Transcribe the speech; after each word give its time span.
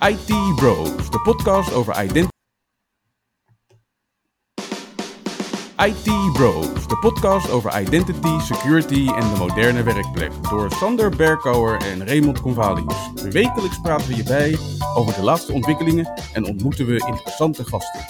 IT 0.00 0.54
Bros, 0.54 1.10
de 1.10 1.20
podcast 1.20 1.72
over 1.72 2.04
identity. 2.04 2.28
IT 5.76 6.32
Bros, 6.32 6.86
de 6.86 6.96
podcast 7.00 7.50
over 7.50 7.80
identity, 7.80 8.38
security 8.38 9.08
en 9.08 9.32
de 9.32 9.36
moderne 9.38 9.82
werkplek. 9.82 10.32
Door 10.50 10.70
Sander 10.70 11.16
Berkouwer 11.16 11.80
en 11.80 12.06
Raymond 12.06 12.40
Convalius. 12.40 13.10
Wekelijks 13.14 13.80
praten 13.80 14.08
we 14.08 14.16
je 14.16 14.22
bij 14.22 14.58
over 14.94 15.14
de 15.14 15.22
laatste 15.22 15.52
ontwikkelingen 15.52 16.12
en 16.32 16.44
ontmoeten 16.44 16.86
we 16.86 17.06
interessante 17.06 17.64
gasten. 17.64 18.00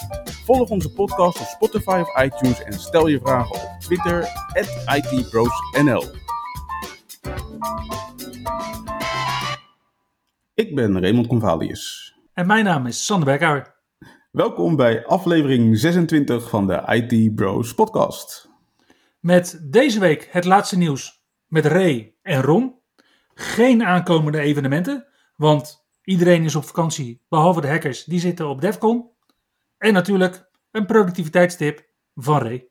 Volg 0.45 0.69
onze 0.69 0.91
podcast 0.91 1.39
op 1.39 1.45
Spotify 1.45 2.01
of 2.01 2.23
iTunes 2.23 2.63
en 2.63 2.73
stel 2.73 3.07
je 3.07 3.19
vragen 3.19 3.55
op 3.55 3.69
Twitter, 3.79 4.27
ITBrosNL. 4.85 6.03
Ik 10.59 10.75
ben 10.75 11.01
Raymond 11.01 11.27
Convalius. 11.27 12.15
En 12.33 12.47
mijn 12.47 12.63
naam 12.63 12.85
is 12.85 13.05
Sander 13.05 13.25
Berkouwer. 13.25 13.75
Welkom 14.31 14.75
bij 14.75 15.05
aflevering 15.05 15.77
26 15.77 16.49
van 16.49 16.67
de 16.67 16.83
IT 16.87 17.35
Bros 17.35 17.73
podcast. 17.73 18.49
Met 19.19 19.67
deze 19.71 19.99
week 19.99 20.27
het 20.31 20.45
laatste 20.45 20.77
nieuws 20.77 21.23
met 21.47 21.65
Ray 21.65 22.15
en 22.21 22.41
Ron. 22.41 22.79
Geen 23.33 23.83
aankomende 23.83 24.39
evenementen, 24.39 25.07
want 25.35 25.85
iedereen 26.03 26.43
is 26.43 26.55
op 26.55 26.63
vakantie, 26.63 27.21
behalve 27.29 27.61
de 27.61 27.67
hackers, 27.67 28.03
die 28.03 28.19
zitten 28.19 28.49
op 28.49 28.61
DEFCON. 28.61 29.09
En 29.77 29.93
natuurlijk 29.93 30.49
een 30.71 30.85
productiviteitstip 30.85 31.89
van 32.15 32.41
Ray. 32.41 32.68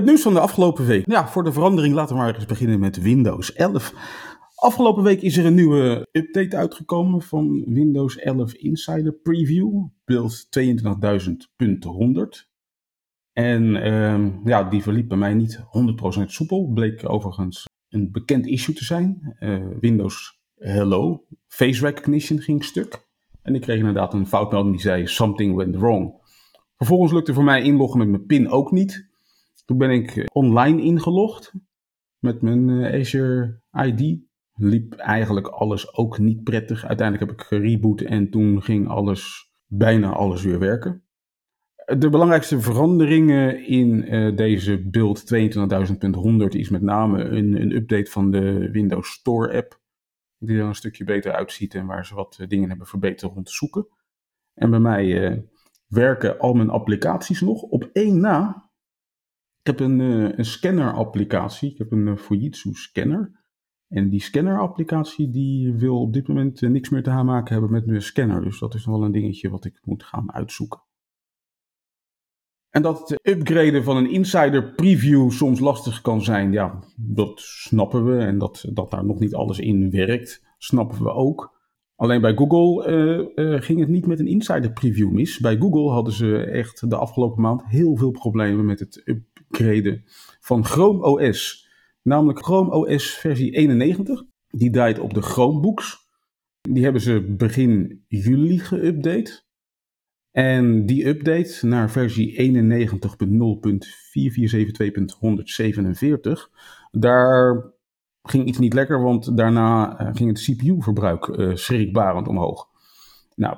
Het 0.00 0.08
nieuws 0.08 0.22
van 0.22 0.34
de 0.34 0.40
afgelopen 0.40 0.86
week. 0.86 1.10
Ja, 1.10 1.28
voor 1.28 1.44
de 1.44 1.52
verandering 1.52 1.94
laten 1.94 2.16
we 2.16 2.22
maar 2.22 2.34
eens 2.34 2.46
beginnen 2.46 2.80
met 2.80 3.02
Windows 3.02 3.52
11. 3.52 3.94
Afgelopen 4.54 5.02
week 5.02 5.22
is 5.22 5.36
er 5.36 5.46
een 5.46 5.54
nieuwe 5.54 6.08
update 6.12 6.56
uitgekomen 6.56 7.22
van 7.22 7.64
Windows 7.66 8.16
11 8.16 8.54
Insider 8.54 9.12
Preview, 9.12 9.86
build 10.04 10.46
22.100. 10.58 12.48
En 13.32 13.82
ehm, 13.82 14.30
ja, 14.44 14.64
die 14.64 14.82
verliep 14.82 15.08
bij 15.08 15.18
mij 15.18 15.34
niet 15.34 15.60
100% 16.20 16.24
soepel. 16.24 16.70
Bleek 16.74 17.08
overigens 17.08 17.64
een 17.88 18.10
bekend 18.12 18.46
issue 18.46 18.74
te 18.74 18.84
zijn. 18.84 19.36
Uh, 19.40 19.66
Windows 19.80 20.40
Hello, 20.54 21.24
face 21.46 21.86
recognition 21.86 22.40
ging 22.40 22.64
stuk. 22.64 23.08
En 23.42 23.54
ik 23.54 23.60
kreeg 23.60 23.78
inderdaad 23.78 24.14
een 24.14 24.26
foutmelding 24.26 24.74
die 24.74 24.84
zei 24.84 25.06
something 25.06 25.56
went 25.56 25.76
wrong. 25.76 26.14
Vervolgens 26.76 27.12
lukte 27.12 27.34
voor 27.34 27.44
mij 27.44 27.62
inloggen 27.62 27.98
met 27.98 28.08
mijn 28.08 28.26
PIN 28.26 28.48
ook 28.48 28.70
niet. 28.70 29.09
Toen 29.64 29.78
ben 29.78 29.90
ik 29.90 30.16
eh, 30.16 30.24
online 30.32 30.82
ingelogd 30.82 31.54
met 32.18 32.42
mijn 32.42 32.68
eh, 32.68 33.00
Azure 33.00 33.60
ID. 33.70 34.18
Liep 34.52 34.94
eigenlijk 34.94 35.46
alles 35.46 35.96
ook 35.96 36.18
niet 36.18 36.44
prettig. 36.44 36.86
Uiteindelijk 36.86 37.30
heb 37.30 37.40
ik 37.40 37.46
gereboot 37.46 38.00
en 38.00 38.30
toen 38.30 38.62
ging 38.62 38.88
alles, 38.88 39.52
bijna 39.66 40.12
alles 40.12 40.42
weer 40.42 40.58
werken. 40.58 41.04
De 41.98 42.08
belangrijkste 42.08 42.60
veranderingen 42.60 43.66
in 43.66 44.00
deze 44.36 44.88
build 44.88 45.34
22.100 45.34 46.46
is 46.48 46.68
met 46.68 46.82
name 46.82 47.24
een, 47.24 47.60
een, 47.60 47.72
update 47.72 48.10
van 48.10 48.30
de 48.30 48.70
Windows 48.70 49.10
Store 49.10 49.56
app. 49.56 49.80
Die 50.38 50.58
er 50.58 50.64
een 50.64 50.74
stukje 50.74 51.04
beter 51.04 51.32
uitziet 51.32 51.74
en 51.74 51.86
waar 51.86 52.06
ze 52.06 52.14
wat 52.14 52.44
dingen 52.48 52.68
hebben 52.68 52.86
verbeterd 52.86 53.32
rond 53.32 53.46
te 53.46 53.52
zoeken. 53.52 53.86
En 54.54 54.70
bij 54.70 54.80
mij 54.80 55.44
werken 55.86 56.38
al 56.38 56.54
mijn 56.54 56.70
applicaties 56.70 57.40
nog 57.40 57.62
op 57.62 57.90
één 57.92 58.20
na 58.20 58.69
ik 59.60 59.66
heb 59.66 59.80
een, 59.80 59.98
uh, 60.00 60.28
een 60.36 60.44
scanner-applicatie. 60.44 61.70
Ik 61.70 61.78
heb 61.78 61.92
een 61.92 62.06
uh, 62.06 62.16
Fujitsu 62.16 62.72
scanner. 62.72 63.38
En 63.88 64.08
die 64.08 64.20
scanner-applicatie 64.20 65.30
die 65.30 65.74
wil 65.74 66.00
op 66.00 66.12
dit 66.12 66.28
moment 66.28 66.62
uh, 66.62 66.70
niks 66.70 66.88
meer 66.88 67.02
te 67.02 67.10
maken 67.10 67.52
hebben 67.52 67.70
met 67.70 67.86
mijn 67.86 68.02
scanner. 68.02 68.42
Dus 68.42 68.58
dat 68.58 68.74
is 68.74 68.86
wel 68.86 69.04
een 69.04 69.12
dingetje 69.12 69.50
wat 69.50 69.64
ik 69.64 69.78
moet 69.82 70.04
gaan 70.04 70.32
uitzoeken. 70.32 70.82
En 72.70 72.82
dat 72.82 73.08
het 73.08 73.18
upgraden 73.22 73.84
van 73.84 73.96
een 73.96 74.10
insider 74.10 74.74
preview 74.74 75.30
soms 75.30 75.60
lastig 75.60 76.00
kan 76.00 76.22
zijn, 76.22 76.52
ja, 76.52 76.78
dat 76.96 77.40
snappen 77.40 78.04
we. 78.04 78.18
En 78.18 78.38
dat, 78.38 78.64
dat 78.72 78.90
daar 78.90 79.04
nog 79.04 79.18
niet 79.18 79.34
alles 79.34 79.58
in 79.58 79.90
werkt, 79.90 80.42
snappen 80.58 81.02
we 81.02 81.12
ook. 81.12 81.58
Alleen 81.94 82.20
bij 82.20 82.34
Google 82.34 83.60
ging 83.62 83.80
het 83.80 83.88
niet 83.88 84.06
met 84.06 84.20
een 84.20 84.26
insider 84.26 84.72
preview 84.72 85.10
mis. 85.10 85.38
Bij 85.38 85.56
Google 85.56 85.90
hadden 85.90 86.12
ze 86.12 86.36
echt 86.36 86.90
de 86.90 86.96
afgelopen 86.96 87.42
maand 87.42 87.64
heel 87.64 87.96
veel 87.96 88.10
problemen 88.10 88.64
met 88.64 88.80
het 88.80 89.02
upgraden 89.50 90.04
van 90.40 90.64
Chrome 90.64 91.02
OS. 91.02 91.68
Namelijk 92.02 92.44
Chrome 92.44 92.70
OS 92.70 93.10
versie 93.10 93.50
91. 93.50 94.22
Die 94.48 94.70
draait 94.70 94.98
op 94.98 95.14
de 95.14 95.22
Chromebooks. 95.22 96.08
Die 96.60 96.82
hebben 96.82 97.02
ze 97.02 97.34
begin 97.38 98.04
juli 98.08 98.58
geüpdate. 98.58 99.48
En 100.30 100.86
die 100.86 101.06
update 101.06 101.66
naar 101.66 101.90
versie 101.90 102.38
91.0.4472.147, 102.38 102.46
daar 106.90 107.72
ging 108.22 108.46
iets 108.46 108.58
niet 108.58 108.72
lekker, 108.72 109.02
want 109.02 109.36
daarna 109.36 110.00
uh, 110.00 110.08
ging 110.14 110.28
het 110.28 110.42
CPU-verbruik 110.42 111.26
uh, 111.26 111.54
schrikbarend 111.54 112.28
omhoog. 112.28 112.68
Nou, 113.34 113.56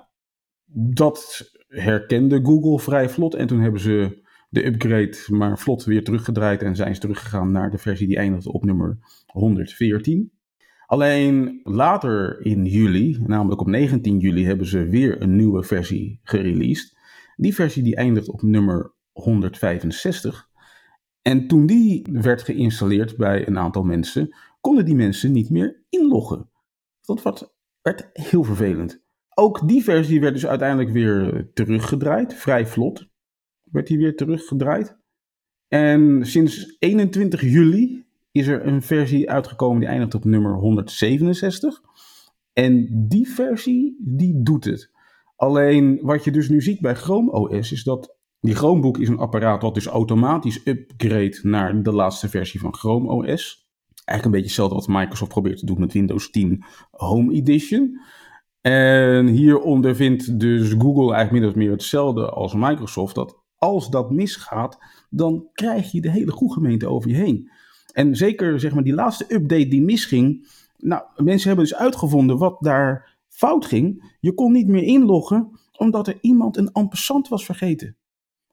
dat 0.94 1.50
herkende 1.68 2.44
Google 2.44 2.78
vrij 2.78 3.08
vlot 3.08 3.34
en 3.34 3.46
toen 3.46 3.60
hebben 3.60 3.80
ze 3.80 4.21
de 4.52 4.66
upgrade 4.66 5.16
maar 5.28 5.58
vlot 5.58 5.84
weer 5.84 6.04
teruggedraaid 6.04 6.62
en 6.62 6.76
zijn 6.76 6.94
ze 6.94 7.00
teruggegaan 7.00 7.52
naar 7.52 7.70
de 7.70 7.78
versie 7.78 8.06
die 8.06 8.16
eindigt 8.16 8.46
op 8.46 8.64
nummer 8.64 8.98
114. 9.26 10.32
Alleen 10.86 11.60
later 11.62 12.40
in 12.40 12.64
juli, 12.64 13.18
namelijk 13.26 13.60
op 13.60 13.66
19 13.66 14.18
juli, 14.18 14.46
hebben 14.46 14.66
ze 14.66 14.88
weer 14.88 15.22
een 15.22 15.36
nieuwe 15.36 15.62
versie 15.62 16.20
gereleased. 16.22 16.96
Die 17.36 17.54
versie 17.54 17.82
die 17.82 17.96
eindigt 17.96 18.28
op 18.28 18.42
nummer 18.42 18.92
165. 19.12 20.48
En 21.22 21.46
toen 21.46 21.66
die 21.66 22.06
werd 22.10 22.42
geïnstalleerd 22.42 23.16
bij 23.16 23.48
een 23.48 23.58
aantal 23.58 23.82
mensen, 23.82 24.36
konden 24.60 24.84
die 24.84 24.94
mensen 24.94 25.32
niet 25.32 25.50
meer 25.50 25.84
inloggen. 25.88 26.50
Dat 27.00 27.52
werd 27.82 28.10
heel 28.12 28.44
vervelend. 28.44 29.02
Ook 29.34 29.68
die 29.68 29.82
versie 29.82 30.20
werd 30.20 30.34
dus 30.34 30.46
uiteindelijk 30.46 30.90
weer 30.90 31.50
teruggedraaid, 31.54 32.34
vrij 32.34 32.66
vlot. 32.66 33.10
Werd 33.72 33.86
die 33.86 33.98
weer 33.98 34.16
teruggedraaid. 34.16 34.96
En 35.68 36.26
sinds 36.26 36.76
21 36.78 37.40
juli 37.40 38.04
is 38.32 38.46
er 38.46 38.66
een 38.66 38.82
versie 38.82 39.30
uitgekomen 39.30 39.80
die 39.80 39.88
eindigt 39.88 40.14
op 40.14 40.24
nummer 40.24 40.54
167. 40.54 41.80
En 42.52 42.88
die 43.08 43.28
versie, 43.28 43.96
die 44.00 44.42
doet 44.42 44.64
het. 44.64 44.90
Alleen 45.36 45.98
wat 46.02 46.24
je 46.24 46.30
dus 46.30 46.48
nu 46.48 46.60
ziet 46.60 46.80
bij 46.80 46.94
Chrome 46.94 47.30
OS 47.30 47.72
is 47.72 47.84
dat 47.84 48.16
die 48.40 48.54
Chromebook 48.54 48.98
is 48.98 49.08
een 49.08 49.18
apparaat 49.18 49.62
wat 49.62 49.74
dus 49.74 49.86
automatisch 49.86 50.66
upgrade 50.66 51.38
naar 51.42 51.82
de 51.82 51.92
laatste 51.92 52.28
versie 52.28 52.60
van 52.60 52.74
Chrome 52.74 53.08
OS. 53.08 53.70
Eigenlijk 54.04 54.24
een 54.24 54.30
beetje 54.30 54.46
hetzelfde 54.46 54.74
wat 54.74 55.00
Microsoft 55.00 55.30
probeert 55.30 55.58
te 55.58 55.66
doen 55.66 55.80
met 55.80 55.92
Windows 55.92 56.30
10 56.30 56.64
Home 56.90 57.32
Edition. 57.32 58.00
En 58.60 59.26
hieronder 59.26 59.96
vindt 59.96 60.40
dus 60.40 60.70
Google 60.78 61.14
eigenlijk 61.14 61.32
min 61.32 61.48
of 61.48 61.54
meer 61.54 61.70
hetzelfde 61.70 62.30
als 62.30 62.54
Microsoft. 62.54 63.14
Dat 63.14 63.41
als 63.62 63.90
dat 63.90 64.10
misgaat, 64.10 64.78
dan 65.10 65.46
krijg 65.52 65.92
je 65.92 66.00
de 66.00 66.10
hele 66.10 66.32
groegemeente 66.32 66.88
over 66.88 67.10
je 67.10 67.16
heen. 67.16 67.50
En 67.92 68.16
zeker 68.16 68.60
zeg 68.60 68.74
maar 68.74 68.82
die 68.82 68.94
laatste 68.94 69.34
update 69.34 69.68
die 69.68 69.82
misging. 69.82 70.48
Nou, 70.78 71.02
mensen 71.16 71.48
hebben 71.48 71.66
dus 71.66 71.74
uitgevonden 71.74 72.38
wat 72.38 72.56
daar 72.60 73.18
fout 73.28 73.66
ging. 73.66 74.16
Je 74.20 74.34
kon 74.34 74.52
niet 74.52 74.66
meer 74.68 74.82
inloggen 74.82 75.50
omdat 75.76 76.06
er 76.08 76.18
iemand 76.20 76.56
een 76.56 76.72
ampersand 76.72 77.28
was 77.28 77.44
vergeten. 77.44 77.96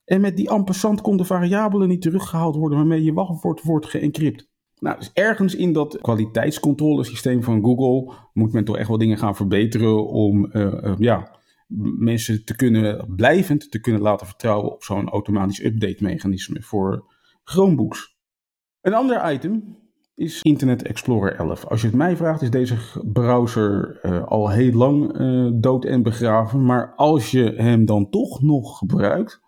En 0.05 0.21
met 0.21 0.37
die 0.37 0.49
ampersand 0.49 1.01
konden 1.01 1.25
variabelen 1.25 1.87
niet 1.87 2.01
teruggehaald 2.01 2.55
worden 2.55 2.77
waarmee 2.77 3.03
je 3.03 3.13
wachtwoord 3.13 3.63
wordt 3.63 3.85
geëncrypt. 3.85 4.49
Nou, 4.79 4.97
dus 4.97 5.11
ergens 5.13 5.55
in 5.55 5.73
dat 5.73 5.97
kwaliteitscontrolesysteem 6.01 7.43
van 7.43 7.63
Google 7.63 8.13
moet 8.33 8.53
men 8.53 8.65
toch 8.65 8.77
echt 8.77 8.87
wel 8.87 8.97
dingen 8.97 9.17
gaan 9.17 9.35
verbeteren 9.35 10.07
om 10.07 10.49
uh, 10.53 10.61
uh, 10.63 10.93
ja, 10.97 11.38
mensen 11.97 12.45
te 12.45 12.55
kunnen 12.55 13.15
blijvend 13.15 13.71
te 13.71 13.79
kunnen 13.79 14.01
laten 14.01 14.27
vertrouwen 14.27 14.71
op 14.71 14.83
zo'n 14.83 15.09
automatisch 15.09 15.63
update 15.63 16.03
mechanisme 16.03 16.61
voor 16.61 17.13
Chromebooks. 17.43 18.17
Een 18.81 18.93
ander 18.93 19.33
item 19.33 19.77
is 20.15 20.41
Internet 20.41 20.83
Explorer 20.83 21.35
11. 21.35 21.65
Als 21.65 21.81
je 21.81 21.87
het 21.87 21.95
mij 21.95 22.17
vraagt, 22.17 22.41
is 22.41 22.49
deze 22.49 22.77
browser 23.13 23.99
uh, 24.03 24.23
al 24.25 24.49
heel 24.49 24.71
lang 24.71 25.13
dood 25.61 25.85
en 25.85 26.03
begraven. 26.03 26.65
Maar 26.65 26.93
als 26.95 27.31
je 27.31 27.53
hem 27.55 27.85
dan 27.85 28.09
toch 28.09 28.41
nog 28.41 28.77
gebruikt, 28.77 29.41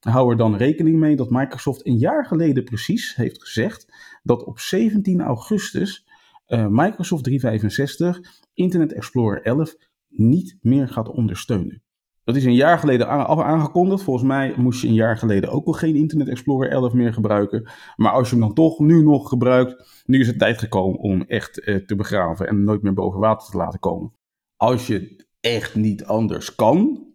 hou 0.00 0.30
er 0.30 0.36
dan 0.36 0.56
rekening 0.56 0.98
mee 0.98 1.16
dat 1.16 1.30
Microsoft 1.30 1.86
een 1.86 1.98
jaar 1.98 2.26
geleden 2.26 2.64
precies 2.64 3.14
heeft 3.14 3.42
gezegd 3.42 3.86
dat 4.22 4.44
op 4.44 4.58
17 4.58 5.20
augustus 5.20 6.06
uh, 6.48 6.66
Microsoft 6.66 7.24
365 7.24 8.20
Internet 8.54 8.92
Explorer 8.92 9.42
11 9.42 9.76
niet 10.12 10.58
meer 10.60 10.88
gaat 10.88 11.08
ondersteunen. 11.08 11.82
Dat 12.24 12.36
is 12.36 12.44
een 12.44 12.54
jaar 12.54 12.78
geleden 12.78 13.08
aangekondigd. 13.08 14.02
Volgens 14.02 14.26
mij 14.26 14.54
moest 14.56 14.82
je 14.82 14.88
een 14.88 14.94
jaar 14.94 15.18
geleden 15.18 15.50
ook 15.50 15.66
al 15.66 15.72
geen 15.72 15.96
Internet 15.96 16.28
Explorer 16.28 16.70
11 16.70 16.92
meer 16.92 17.12
gebruiken. 17.12 17.70
Maar 17.96 18.12
als 18.12 18.30
je 18.30 18.36
hem 18.36 18.44
dan 18.44 18.54
toch 18.54 18.78
nu 18.78 19.02
nog 19.02 19.28
gebruikt, 19.28 20.02
nu 20.06 20.20
is 20.20 20.26
het 20.26 20.38
tijd 20.38 20.58
gekomen 20.58 20.98
om 20.98 21.22
echt 21.22 21.60
eh, 21.60 21.76
te 21.76 21.96
begraven 21.96 22.48
en 22.48 22.64
nooit 22.64 22.82
meer 22.82 22.94
boven 22.94 23.20
water 23.20 23.50
te 23.50 23.56
laten 23.56 23.78
komen. 23.80 24.12
Als 24.56 24.86
je 24.86 25.24
echt 25.40 25.74
niet 25.74 26.04
anders 26.04 26.54
kan, 26.54 27.06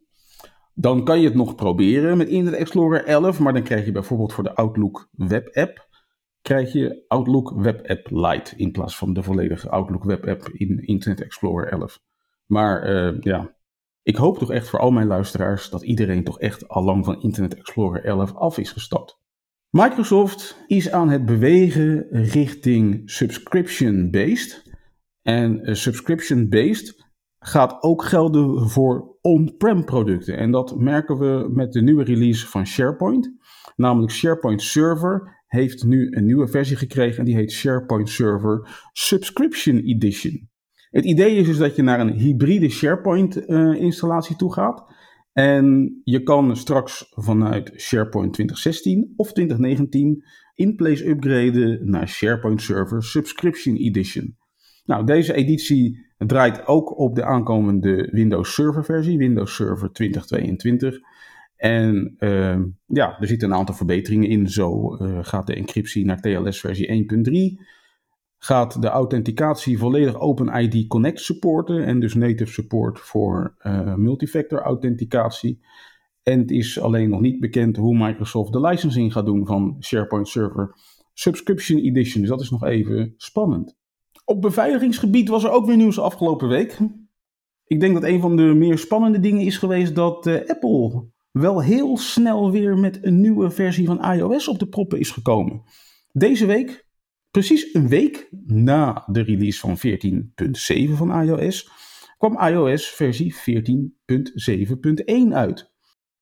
dan 0.73 1.03
kan 1.03 1.19
je 1.19 1.25
het 1.25 1.35
nog 1.35 1.55
proberen 1.55 2.17
met 2.17 2.27
Internet 2.27 2.59
Explorer 2.59 3.05
11. 3.05 3.39
Maar 3.39 3.53
dan 3.53 3.63
krijg 3.63 3.85
je 3.85 3.91
bijvoorbeeld 3.91 4.33
voor 4.33 4.43
de 4.43 4.55
Outlook 4.55 5.09
Web 5.11 5.55
App, 5.55 5.87
krijg 6.41 6.73
je 6.73 7.03
Outlook 7.07 7.53
Web 7.55 7.89
App 7.89 8.07
Lite 8.09 8.55
in 8.55 8.71
plaats 8.71 8.97
van 8.97 9.13
de 9.13 9.23
volledige 9.23 9.69
Outlook 9.69 10.03
Web 10.03 10.27
App 10.27 10.49
in 10.49 10.79
Internet 10.79 11.21
Explorer 11.21 11.67
11. 11.71 11.99
Maar 12.47 12.89
uh, 12.89 13.21
ja, 13.21 13.55
ik 14.03 14.15
hoop 14.15 14.37
toch 14.37 14.51
echt 14.51 14.69
voor 14.69 14.79
al 14.79 14.91
mijn 14.91 15.07
luisteraars 15.07 15.69
dat 15.69 15.83
iedereen 15.83 16.23
toch 16.23 16.39
echt 16.39 16.67
al 16.67 16.83
lang 16.83 17.05
van 17.05 17.21
Internet 17.21 17.55
Explorer 17.55 18.03
11 18.03 18.35
af 18.35 18.57
is 18.57 18.71
gestapt. 18.71 19.19
Microsoft 19.69 20.63
is 20.67 20.91
aan 20.91 21.09
het 21.09 21.25
bewegen 21.25 22.07
richting 22.09 23.01
subscription-based. 23.11 24.75
En 25.21 25.69
uh, 25.69 25.75
subscription-based 25.75 27.05
gaat 27.39 27.83
ook 27.83 28.03
gelden 28.03 28.69
voor 28.69 29.17
on-prem 29.21 29.85
producten. 29.85 30.37
En 30.37 30.51
dat 30.51 30.79
merken 30.79 31.17
we 31.17 31.49
met 31.53 31.73
de 31.73 31.81
nieuwe 31.81 32.03
release 32.03 32.47
van 32.47 32.67
SharePoint. 32.67 33.31
Namelijk 33.75 34.11
SharePoint 34.11 34.61
Server 34.61 35.43
heeft 35.47 35.83
nu 35.83 36.11
een 36.11 36.25
nieuwe 36.25 36.47
versie 36.47 36.75
gekregen 36.75 37.19
en 37.19 37.25
die 37.25 37.35
heet 37.35 37.51
SharePoint 37.51 38.09
Server 38.09 38.87
Subscription 38.91 39.77
Edition. 39.77 40.49
Het 40.97 41.05
idee 41.05 41.35
is 41.35 41.45
dus 41.45 41.57
dat 41.57 41.75
je 41.75 41.81
naar 41.81 41.99
een 41.99 42.13
hybride 42.13 42.69
SharePoint-installatie 42.69 44.31
uh, 44.31 44.37
toe 44.37 44.53
gaat. 44.53 44.85
En 45.33 45.99
je 46.03 46.23
kan 46.23 46.55
straks 46.55 47.11
vanuit 47.15 47.73
SharePoint 47.75 48.33
2016 48.33 49.13
of 49.15 49.33
2019 49.33 50.23
in 50.55 50.75
place 50.75 51.09
upgraden 51.09 51.89
naar 51.89 52.07
SharePoint 52.07 52.61
Server 52.61 53.03
Subscription 53.03 53.75
Edition. 53.75 54.37
Nou, 54.85 55.05
deze 55.05 55.33
editie 55.33 56.05
draait 56.17 56.67
ook 56.67 56.99
op 56.99 57.15
de 57.15 57.23
aankomende 57.23 58.09
Windows 58.11 58.53
Server 58.53 58.85
versie, 58.85 59.17
Windows 59.17 59.55
Server 59.55 59.91
2022. 59.91 60.99
En 61.55 62.15
uh, 62.19 62.59
ja, 62.85 63.19
er 63.19 63.27
zitten 63.27 63.49
een 63.49 63.57
aantal 63.57 63.75
verbeteringen 63.75 64.29
in. 64.29 64.47
Zo 64.47 64.97
uh, 65.01 65.19
gaat 65.21 65.47
de 65.47 65.55
encryptie 65.55 66.05
naar 66.05 66.21
TLS 66.21 66.59
versie 66.59 67.07
1.3 67.57 67.76
gaat 68.37 68.81
de 68.81 68.87
authenticatie 68.87 69.77
volledig 69.77 70.19
OpenID 70.19 70.87
Connect 70.87 71.19
supporten 71.19 71.85
en 71.85 71.99
dus 71.99 72.13
native 72.13 72.51
support 72.51 72.99
voor 72.99 73.55
uh, 73.61 73.95
multifactor 73.95 74.61
authenticatie. 74.61 75.65
En 76.23 76.39
het 76.39 76.51
is 76.51 76.79
alleen 76.79 77.09
nog 77.09 77.19
niet 77.19 77.39
bekend 77.39 77.77
hoe 77.77 77.97
Microsoft 77.97 78.53
de 78.53 78.61
licensing 78.61 79.13
gaat 79.13 79.25
doen 79.25 79.45
van 79.45 79.75
SharePoint 79.79 80.27
Server 80.27 80.75
Subscription 81.13 81.79
Edition. 81.79 82.21
Dus 82.21 82.29
dat 82.29 82.41
is 82.41 82.49
nog 82.49 82.63
even 82.63 83.13
spannend. 83.17 83.75
Op 84.25 84.41
beveiligingsgebied 84.41 85.29
was 85.29 85.43
er 85.43 85.51
ook 85.51 85.65
weer 85.65 85.77
nieuws 85.77 85.99
afgelopen 85.99 86.47
week. 86.47 86.77
Ik 87.65 87.79
denk 87.79 87.93
dat 87.93 88.03
een 88.03 88.21
van 88.21 88.35
de 88.35 88.43
meer 88.43 88.77
spannende 88.77 89.19
dingen 89.19 89.41
is 89.41 89.57
geweest 89.57 89.95
dat 89.95 90.27
uh, 90.27 90.35
Apple 90.47 91.05
wel 91.31 91.61
heel 91.61 91.97
snel 91.97 92.51
weer 92.51 92.77
met 92.77 92.99
een 93.01 93.21
nieuwe 93.21 93.49
versie 93.49 93.85
van 93.85 94.11
iOS 94.13 94.47
op 94.47 94.59
de 94.59 94.67
proppen 94.67 94.99
is 94.99 95.11
gekomen. 95.11 95.61
Deze 96.11 96.45
week 96.45 96.86
Precies 97.31 97.73
een 97.73 97.87
week 97.87 98.29
na 98.45 99.03
de 99.11 99.21
release 99.21 99.59
van 99.59 99.77
14.7 99.77 100.93
van 100.93 101.21
iOS 101.21 101.69
kwam 102.17 102.39
iOS 102.39 102.87
versie 102.87 103.35
14.7.1 103.35 105.33
uit. 105.33 105.75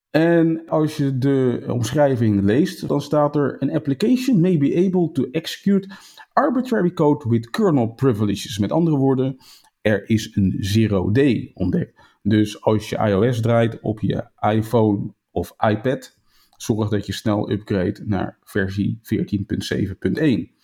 En 0.09 0.67
als 0.67 0.97
je 0.97 1.17
de 1.17 1.65
omschrijving 1.67 2.41
leest, 2.43 2.87
dan 2.87 3.01
staat 3.01 3.35
er: 3.35 3.59
An 3.59 3.71
application 3.71 4.39
may 4.39 4.57
be 4.57 4.75
able 4.75 5.11
to 5.11 5.23
execute 5.31 5.89
arbitrary 6.33 6.93
code 6.93 7.29
with 7.29 7.49
kernel 7.49 7.87
privileges. 7.87 8.57
Met 8.57 8.71
andere 8.71 8.97
woorden, 8.97 9.37
er 9.81 10.09
is 10.09 10.35
een 10.35 10.55
zero 10.59 11.11
day 11.11 11.51
ontdekt. 11.53 12.01
Dus 12.21 12.61
als 12.61 12.89
je 12.89 12.97
iOS 12.97 13.41
draait 13.41 13.79
op 13.81 13.99
je 13.99 14.29
iPhone 14.39 15.13
of 15.31 15.53
iPad, 15.57 16.17
zorg 16.57 16.89
dat 16.89 17.05
je 17.05 17.13
snel 17.13 17.51
upgrade 17.51 18.01
naar 18.05 18.37
versie 18.43 18.99
14.7.1. 19.01 20.54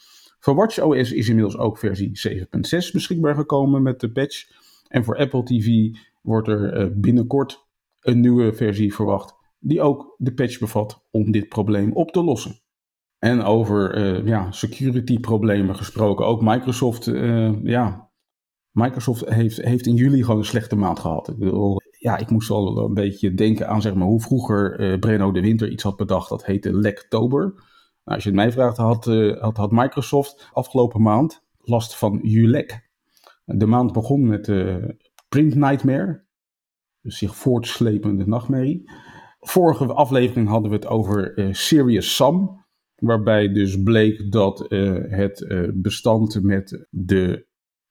Voor 0.42 0.56
WatchOS 0.56 1.12
is 1.12 1.28
inmiddels 1.28 1.58
ook 1.58 1.78
versie 1.78 2.12
7.6 2.30 2.92
beschikbaar 2.92 3.36
gekomen 3.36 3.82
met 3.82 4.00
de 4.00 4.12
patch. 4.12 4.46
En 4.88 5.04
voor 5.04 5.18
Apple 5.18 5.44
TV 5.44 5.98
wordt 6.22 6.48
er 6.48 6.74
eh, 6.74 6.88
binnenkort 6.94 7.68
een 8.00 8.20
nieuwe 8.20 8.54
versie 8.54 8.94
verwacht 8.94 9.34
die 9.60 9.82
ook 9.82 10.16
de 10.18 10.34
patch 10.34 10.60
bevat 10.60 11.06
om 11.12 11.32
dit 11.32 11.50
probleem 11.50 11.94
op 11.94 12.12
te 12.12 12.24
lossen. 12.24 12.60
En 13.20 13.44
over 13.44 13.98
uh, 13.98 14.28
ja, 14.28 14.52
security 14.52 15.20
problemen 15.20 15.76
gesproken, 15.76 16.26
ook 16.26 16.42
Microsoft, 16.42 17.08
uh, 17.08 17.64
ja, 17.64 18.12
Microsoft 18.72 19.30
heeft, 19.30 19.62
heeft 19.62 19.86
in 19.86 19.96
juli 19.96 20.24
gewoon 20.24 20.40
een 20.40 20.46
slechte 20.46 20.76
maand 20.76 21.00
gehad. 21.00 21.30
Ik 21.30 21.38
bedoel, 21.38 21.82
ja, 21.98 22.18
ik 22.18 22.30
moest 22.30 22.50
al 22.50 22.78
een 22.78 22.94
beetje 22.94 23.34
denken 23.34 23.68
aan 23.68 23.82
zeg 23.82 23.94
maar, 23.94 24.08
hoe 24.08 24.22
vroeger 24.22 24.80
uh, 24.80 25.00
Breno 25.00 25.32
de 25.32 25.42
Winter 25.42 25.70
iets 25.70 25.84
had 25.84 25.98
bedacht, 25.98 26.30
dat 26.30 26.46
heette 26.46 26.74
Lektober. 26.74 27.54
Nou, 28.04 28.16
als 28.16 28.24
je 28.24 28.30
het 28.30 28.40
mij 28.40 28.52
vraagt, 28.52 28.78
had, 28.78 29.08
uh, 29.08 29.42
had, 29.42 29.58
had, 29.58 29.72
Microsoft 29.72 30.50
afgelopen 30.54 31.02
maand 31.02 31.44
last 31.58 31.98
van 31.98 32.20
ULEC. 32.24 32.90
De 33.46 33.66
maand 33.66 33.94
begon 33.94 34.28
met 34.28 34.48
uh, 34.48 34.76
Print 35.30 35.56
Nightmare, 35.56 36.26
dus 37.02 37.18
zich 37.18 37.36
voortslepende 37.36 38.28
nachtmerrie. 38.28 38.92
Vorige 39.40 39.94
aflevering 39.94 40.48
hadden 40.48 40.70
we 40.70 40.76
het 40.76 40.88
over 40.88 41.38
uh, 41.38 41.54
Serious 41.54 42.16
Sam, 42.16 42.66
waarbij 42.96 43.52
dus 43.52 43.84
bleek 43.84 44.32
dat 44.32 44.66
het 45.10 45.46
bestand 45.74 46.44
met 46.44 46.88
de 46.90 47.48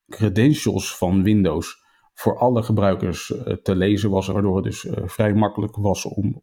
credentials 0.09 0.97
van 0.97 1.23
Windows 1.23 1.85
voor 2.15 2.39
alle 2.39 2.63
gebruikers 2.63 3.35
te 3.63 3.77
lezen 3.77 4.11
was, 4.11 4.27
waardoor 4.27 4.57
het 4.57 4.65
dus 4.65 4.87
vrij 4.91 5.35
makkelijk 5.35 5.77
was 5.77 6.05
om 6.05 6.43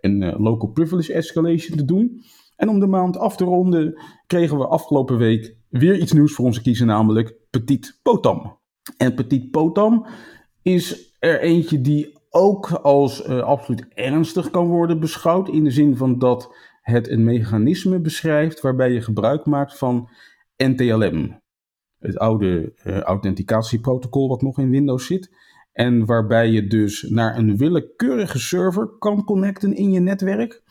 een 0.00 0.36
local 0.36 0.68
privilege 0.68 1.12
escalation 1.12 1.76
te 1.76 1.84
doen. 1.84 2.22
En 2.56 2.68
om 2.68 2.80
de 2.80 2.86
maand 2.86 3.16
af 3.16 3.36
te 3.36 3.44
ronden 3.44 4.02
kregen 4.26 4.58
we 4.58 4.66
afgelopen 4.66 5.18
week 5.18 5.56
weer 5.68 5.98
iets 5.98 6.12
nieuws 6.12 6.34
voor 6.34 6.44
onze 6.44 6.62
kiezer, 6.62 6.86
namelijk 6.86 7.34
Petit 7.50 8.00
Potam. 8.02 8.58
En 8.96 9.14
Petit 9.14 9.50
Potam 9.50 10.06
is 10.62 11.16
er 11.18 11.40
eentje 11.40 11.80
die 11.80 12.20
ook 12.30 12.70
als 12.70 13.26
uh, 13.26 13.40
absoluut 13.40 13.88
ernstig 13.88 14.50
kan 14.50 14.66
worden 14.66 15.00
beschouwd. 15.00 15.48
In 15.48 15.64
de 15.64 15.70
zin 15.70 15.96
van 15.96 16.18
dat 16.18 16.54
het 16.80 17.08
een 17.08 17.24
mechanisme 17.24 18.00
beschrijft 18.00 18.60
waarbij 18.60 18.92
je 18.92 19.00
gebruik 19.00 19.46
maakt 19.46 19.78
van 19.78 20.08
NTLM. 20.56 21.40
Het 21.98 22.18
oude 22.18 22.72
uh, 22.84 23.00
authenticatieprotocol 23.00 24.28
wat 24.28 24.42
nog 24.42 24.58
in 24.58 24.70
Windows 24.70 25.06
zit. 25.06 25.30
En 25.72 26.06
waarbij 26.06 26.50
je 26.50 26.66
dus 26.66 27.02
naar 27.02 27.36
een 27.36 27.56
willekeurige 27.56 28.38
server 28.38 28.86
kan 28.98 29.24
connecten 29.24 29.74
in 29.74 29.90
je 29.90 30.00
netwerk. 30.00 30.62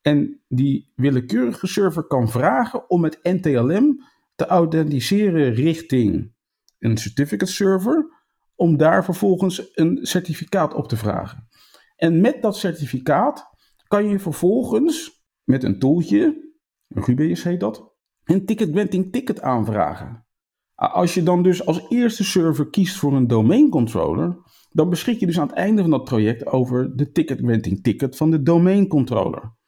En 0.00 0.40
die 0.48 0.92
willekeurige 0.94 1.66
server 1.66 2.06
kan 2.06 2.28
vragen 2.28 2.90
om 2.90 3.04
het 3.04 3.18
NTLM 3.22 4.04
te 4.34 4.46
authenticeren 4.46 5.52
richting 5.54 6.32
een 6.78 6.96
certificate 6.96 7.52
server, 7.52 8.18
om 8.54 8.76
daar 8.76 9.04
vervolgens 9.04 9.70
een 9.74 9.98
certificaat 10.02 10.74
op 10.74 10.88
te 10.88 10.96
vragen. 10.96 11.48
En 11.96 12.20
met 12.20 12.42
dat 12.42 12.56
certificaat 12.56 13.48
kan 13.88 14.08
je 14.08 14.18
vervolgens 14.18 15.24
met 15.44 15.64
een 15.64 15.78
tooltje, 15.78 16.52
Rubius 16.88 17.42
heet 17.42 17.60
dat, 17.60 17.94
een 18.24 18.46
ticket 18.46 18.70
granting 18.70 19.12
ticket 19.12 19.40
aanvragen. 19.40 20.26
Als 20.74 21.14
je 21.14 21.22
dan 21.22 21.42
dus 21.42 21.66
als 21.66 21.86
eerste 21.88 22.24
server 22.24 22.70
kiest 22.70 22.96
voor 22.96 23.12
een 23.12 23.26
domain 23.26 23.70
controller, 23.70 24.38
dan 24.70 24.90
beschik 24.90 25.20
je 25.20 25.26
dus 25.26 25.40
aan 25.40 25.46
het 25.46 25.56
einde 25.56 25.80
van 25.80 25.90
dat 25.90 26.04
project 26.04 26.46
over 26.46 26.96
de 26.96 27.10
ticket 27.10 27.38
granting 27.38 27.82
ticket 27.82 28.16
van 28.16 28.30
de 28.30 28.42
domain 28.42 28.88
controller. 28.88 29.58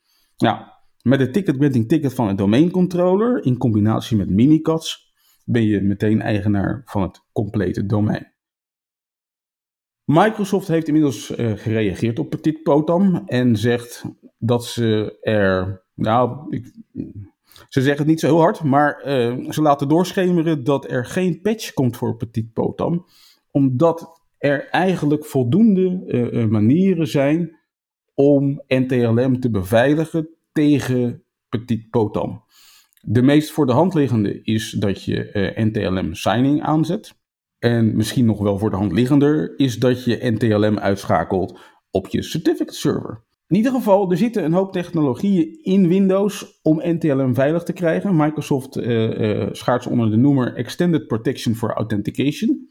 Nou, 0.43 0.59
met 1.03 1.19
de 1.19 1.31
ticket 1.31 1.89
ticket 1.89 2.15
van 2.15 2.29
een 2.29 2.37
domeincontroller 2.37 3.45
in 3.45 3.59
combinatie 3.59 4.17
met 4.17 4.31
Mimikatz 4.31 4.97
ben 5.45 5.63
je 5.63 5.81
meteen 5.81 6.21
eigenaar 6.21 6.83
van 6.85 7.03
het 7.03 7.25
complete 7.33 7.87
domein. 7.87 8.33
Microsoft 10.05 10.69
heeft 10.69 10.87
inmiddels 10.87 11.31
uh, 11.31 11.53
gereageerd 11.57 12.19
op 12.19 12.31
Petit 12.31 12.63
Potam 12.63 13.23
en 13.27 13.57
zegt 13.57 14.05
dat 14.39 14.65
ze 14.65 15.19
er, 15.21 15.85
nou, 15.95 16.47
ik, 16.57 16.73
ze 17.69 17.81
zeggen 17.81 17.99
het 17.99 18.07
niet 18.07 18.21
zo 18.21 18.27
heel 18.27 18.41
hard, 18.41 18.63
maar 18.63 19.03
uh, 19.07 19.51
ze 19.51 19.63
laten 19.63 19.89
doorschemeren 19.89 20.65
dat 20.65 20.91
er 20.91 21.05
geen 21.05 21.41
patch 21.41 21.73
komt 21.73 21.97
voor 21.97 22.17
Petit 22.17 22.53
Potam, 22.53 23.07
omdat 23.51 24.21
er 24.39 24.69
eigenlijk 24.69 25.27
voldoende 25.27 26.03
uh, 26.07 26.47
manieren 26.47 27.07
zijn 27.07 27.61
om 28.15 28.63
NTLM 28.69 29.41
te 29.41 29.51
beveiligen 29.51 30.29
tegen 30.53 31.23
Petit 31.49 31.91
Potam. 31.91 32.45
De 33.01 33.23
meest 33.23 33.51
voor 33.51 33.67
de 33.67 33.73
hand 33.73 33.95
liggende 33.95 34.43
is 34.43 34.71
dat 34.71 35.05
je 35.05 35.31
uh, 35.57 35.65
NTLM 35.65 36.15
signing 36.15 36.63
aanzet. 36.63 37.15
En 37.59 37.97
misschien 37.97 38.25
nog 38.25 38.39
wel 38.39 38.59
voor 38.59 38.71
de 38.71 38.77
hand 38.77 38.93
liggender 38.93 39.59
is 39.59 39.79
dat 39.79 40.05
je 40.05 40.31
NTLM 40.31 40.79
uitschakelt 40.79 41.59
op 41.91 42.09
je 42.09 42.23
certificate 42.23 42.79
server. 42.79 43.25
In 43.49 43.57
ieder 43.57 43.73
geval, 43.73 44.11
er 44.11 44.17
zitten 44.17 44.45
een 44.45 44.53
hoop 44.53 44.73
technologieën 44.73 45.59
in 45.63 45.89
Windows 45.89 46.61
om 46.63 46.81
NTLM 46.85 47.35
veilig 47.35 47.63
te 47.63 47.73
krijgen. 47.73 48.17
Microsoft 48.17 48.77
uh, 48.77 49.21
uh, 49.21 49.49
schaart 49.53 49.83
ze 49.83 49.89
onder 49.89 50.11
de 50.11 50.17
noemer 50.17 50.55
Extended 50.55 51.07
Protection 51.07 51.55
for 51.55 51.71
Authentication. 51.71 52.69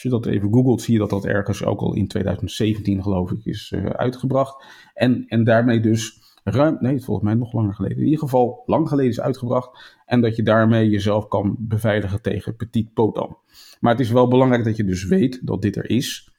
Als 0.00 0.12
je 0.12 0.18
dat 0.18 0.32
even 0.32 0.52
googelt, 0.52 0.82
zie 0.82 0.92
je 0.92 0.98
dat 0.98 1.10
dat 1.10 1.24
ergens 1.24 1.64
ook 1.64 1.80
al 1.80 1.94
in 1.94 2.08
2017, 2.08 3.02
geloof 3.02 3.30
ik, 3.30 3.44
is 3.44 3.72
uh, 3.74 3.86
uitgebracht. 3.86 4.64
En, 4.94 5.24
en 5.26 5.44
daarmee 5.44 5.80
dus 5.80 6.20
ruim, 6.44 6.76
nee, 6.80 7.00
volgens 7.00 7.26
mij 7.26 7.36
nog 7.36 7.52
langer 7.52 7.74
geleden, 7.74 7.96
in 7.98 8.04
ieder 8.04 8.18
geval 8.18 8.62
lang 8.66 8.88
geleden 8.88 9.10
is 9.10 9.20
uitgebracht. 9.20 10.00
En 10.06 10.20
dat 10.20 10.36
je 10.36 10.42
daarmee 10.42 10.88
jezelf 10.88 11.28
kan 11.28 11.56
beveiligen 11.58 12.22
tegen 12.22 12.56
petit 12.56 12.92
potam. 12.92 13.38
Maar 13.80 13.92
het 13.92 14.00
is 14.00 14.10
wel 14.10 14.28
belangrijk 14.28 14.64
dat 14.64 14.76
je 14.76 14.84
dus 14.84 15.04
weet 15.04 15.46
dat 15.46 15.62
dit 15.62 15.76
er 15.76 15.90
is. 15.90 16.32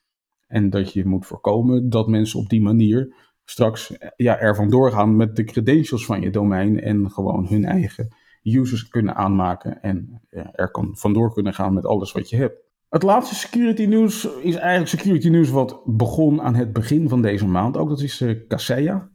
En 0.48 0.70
dat 0.70 0.94
je 0.94 1.06
moet 1.06 1.26
voorkomen 1.26 1.90
dat 1.90 2.08
mensen 2.08 2.40
op 2.40 2.50
die 2.50 2.62
manier 2.62 3.16
straks 3.46 3.94
ja, 4.16 4.40
er 4.40 4.56
vandoor 4.56 4.92
gaan 4.92 5.16
met 5.16 5.36
de 5.36 5.44
credentials 5.44 6.06
van 6.06 6.22
je 6.22 6.30
domein 6.30 6.80
en 6.80 7.12
gewoon 7.12 7.48
hun 7.48 7.66
eigen 7.66 8.16
users 8.44 8.88
kunnen 8.88 9.16
aanmaken 9.16 9.82
en 9.82 10.22
ja, 10.30 10.52
er 10.54 10.72
kan 10.72 10.98
vandoor 10.98 11.34
kunnen 11.34 11.54
gaan 11.54 11.74
met 11.74 11.86
alles 11.86 12.12
wat 12.12 12.30
je 12.30 12.36
hebt. 12.36 12.71
Het 12.92 13.04
laatste 13.04 13.36
security 13.36 13.86
news 13.86 14.26
is 14.26 14.56
eigenlijk 14.56 14.90
security 14.90 15.30
news 15.30 15.50
wat 15.50 15.82
begon 15.86 16.42
aan 16.42 16.56
het 16.56 16.74
begin 16.74 17.10
van 17.10 17.22
deze 17.22 17.48
maand. 17.48 17.78
Ook 17.78 17.90
dat 17.90 18.02
is 18.02 18.22
uh, 18.22 18.40
Kaseya. 18.48 19.10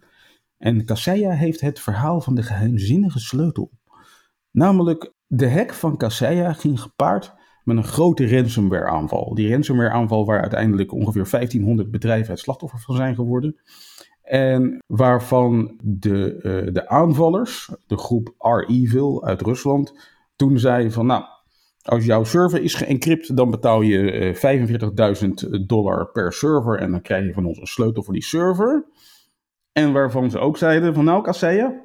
En 0.59 0.85
Kaseya 0.85 1.31
heeft 1.31 1.61
het 1.61 1.81
verhaal 1.81 2.21
van 2.21 2.35
de 2.35 2.43
geheimzinnige 2.43 3.19
sleutel. 3.19 3.71
Namelijk, 4.51 5.13
de 5.27 5.51
hack 5.51 5.73
van 5.73 5.97
Kaseya 5.97 6.53
ging 6.53 6.81
gepaard 6.81 7.35
met 7.65 7.77
een 7.77 7.85
grote 7.85 8.29
ransomware 8.29 8.89
aanval. 8.89 9.35
Die 9.35 9.51
ransomware 9.51 9.91
aanval 9.91 10.27
waar 10.27 10.41
uiteindelijk 10.41 10.93
ongeveer 10.93 11.29
1500 11.31 11.91
bedrijven 11.91 12.31
het 12.31 12.41
slachtoffer 12.41 12.81
van 12.81 12.97
zijn 12.97 13.15
geworden. 13.15 13.61
En 14.23 14.79
waarvan 14.87 15.81
de, 15.83 16.35
uh, 16.43 16.73
de 16.75 16.89
aanvallers, 16.89 17.71
de 17.87 17.99
groep 17.99 18.35
R-Evil 18.39 19.25
uit 19.25 19.43
Rusland, 19.43 20.15
toen 20.37 20.59
zei 20.59 20.91
van 20.91 21.07
nou, 21.07 21.25
als 21.87 22.05
jouw 22.05 22.25
server 22.25 22.63
is 22.63 22.75
geëncrypt, 22.75 23.37
dan 23.37 23.51
betaal 23.51 23.81
je 23.81 24.35
uh, 24.35 25.51
45.000 25.51 25.67
dollar 25.67 26.11
per 26.11 26.33
server 26.33 26.79
en 26.79 26.91
dan 26.91 27.03
krijg 27.03 27.27
je 27.27 27.33
van 27.33 27.47
ons 27.47 27.59
een 27.59 27.67
sleutel 27.67 28.03
voor 28.03 28.15
die 28.15 28.25
server. 28.25 28.87
En 29.73 29.93
waarvan 29.93 30.31
ze 30.31 30.39
ook 30.39 30.57
zeiden 30.57 30.95
van 30.95 31.05
nou 31.05 31.23
Kaseya, 31.23 31.85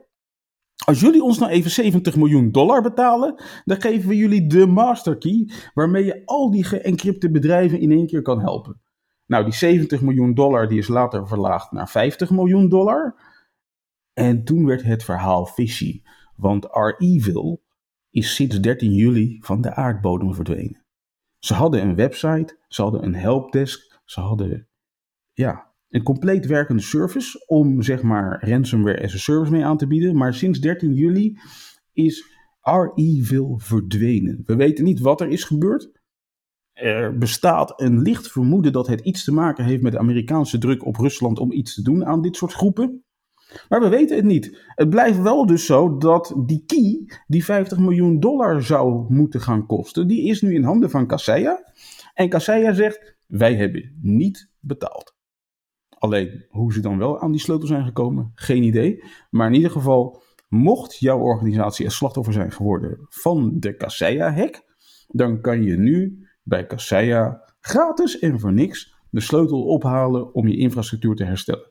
als 0.85 0.99
jullie 0.99 1.23
ons 1.23 1.39
nou 1.39 1.51
even 1.51 1.71
70 1.71 2.15
miljoen 2.15 2.51
dollar 2.51 2.81
betalen, 2.81 3.43
dan 3.65 3.81
geven 3.81 4.09
we 4.09 4.15
jullie 4.15 4.47
de 4.47 4.65
masterkey 4.65 5.51
waarmee 5.73 6.05
je 6.05 6.21
al 6.25 6.51
die 6.51 6.63
geëncrypte 6.63 7.31
bedrijven 7.31 7.79
in 7.79 7.91
één 7.91 8.07
keer 8.07 8.21
kan 8.21 8.41
helpen. 8.41 8.81
Nou, 9.25 9.43
die 9.43 9.53
70 9.53 10.01
miljoen 10.01 10.33
dollar 10.33 10.67
die 10.67 10.77
is 10.77 10.87
later 10.87 11.27
verlaagd 11.27 11.71
naar 11.71 11.89
50 11.89 12.29
miljoen 12.29 12.69
dollar. 12.69 13.15
En 14.13 14.43
toen 14.43 14.65
werd 14.65 14.83
het 14.83 15.03
verhaal 15.03 15.45
fishy, 15.45 16.01
want 16.35 16.65
R-Evil 16.65 17.61
is 18.11 18.35
sinds 18.35 18.59
13 18.59 18.93
juli 18.93 19.37
van 19.41 19.61
de 19.61 19.75
aardbodem 19.75 20.33
verdwenen. 20.33 20.85
Ze 21.39 21.53
hadden 21.53 21.81
een 21.81 21.95
website, 21.95 22.57
ze 22.67 22.81
hadden 22.81 23.03
een 23.03 23.15
helpdesk, 23.15 23.99
ze 24.05 24.19
hadden 24.19 24.67
ja, 25.33 25.73
een 25.89 26.03
compleet 26.03 26.45
werkende 26.45 26.81
service 26.81 27.45
om 27.47 27.81
zeg 27.81 28.01
maar 28.01 28.49
ransomware 28.49 29.03
as 29.03 29.13
a 29.13 29.17
service 29.17 29.51
mee 29.51 29.65
aan 29.65 29.77
te 29.77 29.87
bieden. 29.87 30.15
Maar 30.15 30.33
sinds 30.33 30.59
13 30.59 30.93
juli 30.93 31.39
is 31.93 32.25
R-Evil 32.61 33.59
verdwenen. 33.59 34.41
We 34.45 34.55
weten 34.55 34.83
niet 34.83 34.99
wat 34.99 35.21
er 35.21 35.29
is 35.29 35.43
gebeurd 35.43 36.01
er 36.81 37.17
bestaat 37.17 37.81
een 37.81 38.01
licht 38.01 38.31
vermoeden 38.31 38.71
dat 38.71 38.87
het 38.87 39.01
iets 39.01 39.23
te 39.23 39.33
maken 39.33 39.65
heeft 39.65 39.81
met 39.81 39.91
de 39.91 39.99
Amerikaanse 39.99 40.57
druk 40.57 40.85
op 40.85 40.95
Rusland 40.95 41.39
om 41.39 41.51
iets 41.51 41.73
te 41.73 41.81
doen 41.81 42.05
aan 42.05 42.21
dit 42.21 42.35
soort 42.35 42.53
groepen. 42.53 43.03
Maar 43.69 43.81
we 43.81 43.89
weten 43.89 44.15
het 44.15 44.25
niet. 44.25 44.57
Het 44.75 44.89
blijft 44.89 45.21
wel 45.21 45.45
dus 45.45 45.65
zo 45.65 45.97
dat 45.97 46.33
die 46.45 46.63
key, 46.65 47.17
die 47.27 47.45
50 47.45 47.77
miljoen 47.77 48.19
dollar 48.19 48.63
zou 48.63 49.13
moeten 49.13 49.41
gaan 49.41 49.65
kosten, 49.65 50.07
die 50.07 50.29
is 50.29 50.41
nu 50.41 50.53
in 50.53 50.63
handen 50.63 50.89
van 50.89 51.07
Kaseya. 51.07 51.71
En 52.13 52.29
Kaseya 52.29 52.73
zegt, 52.73 53.15
wij 53.27 53.55
hebben 53.55 53.99
niet 54.01 54.49
betaald. 54.59 55.15
Alleen 55.89 56.45
hoe 56.49 56.73
ze 56.73 56.79
dan 56.79 56.97
wel 56.97 57.19
aan 57.19 57.31
die 57.31 57.41
sleutel 57.41 57.67
zijn 57.67 57.85
gekomen, 57.85 58.31
geen 58.35 58.63
idee. 58.63 59.03
Maar 59.29 59.47
in 59.47 59.53
ieder 59.53 59.71
geval, 59.71 60.23
mocht 60.47 60.97
jouw 60.99 61.19
organisatie 61.19 61.85
een 61.85 61.91
slachtoffer 61.91 62.33
zijn 62.33 62.51
geworden 62.51 63.05
van 63.09 63.59
de 63.59 63.75
Kaseya-hack, 63.75 64.63
dan 65.07 65.41
kan 65.41 65.63
je 65.63 65.77
nu 65.77 66.27
bij 66.43 66.65
Kaseya 66.65 67.53
gratis 67.59 68.19
en 68.19 68.39
voor 68.39 68.53
niks 68.53 68.95
de 69.09 69.21
sleutel 69.21 69.63
ophalen 69.63 70.33
om 70.33 70.47
je 70.47 70.57
infrastructuur 70.57 71.15
te 71.15 71.23
herstellen. 71.23 71.69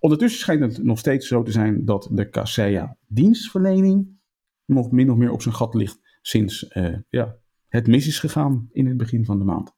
Ondertussen 0.00 0.40
schijnt 0.40 0.60
het 0.62 0.84
nog 0.84 0.98
steeds 0.98 1.26
zo 1.26 1.42
te 1.42 1.50
zijn 1.50 1.84
dat 1.84 2.08
de 2.12 2.28
Kaseya 2.28 2.96
dienstverlening 3.06 4.18
nog 4.64 4.90
min 4.90 5.10
of 5.10 5.16
meer 5.16 5.30
op 5.30 5.42
zijn 5.42 5.54
gat 5.54 5.74
ligt 5.74 6.18
sinds 6.20 6.70
uh, 6.76 6.96
ja, 7.08 7.36
het 7.68 7.86
mis 7.86 8.06
is 8.06 8.18
gegaan 8.18 8.68
in 8.72 8.86
het 8.86 8.96
begin 8.96 9.24
van 9.24 9.38
de 9.38 9.44
maand. 9.44 9.76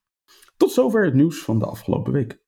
Tot 0.56 0.72
zover 0.72 1.04
het 1.04 1.14
nieuws 1.14 1.38
van 1.38 1.58
de 1.58 1.66
afgelopen 1.66 2.12
week. 2.12 2.42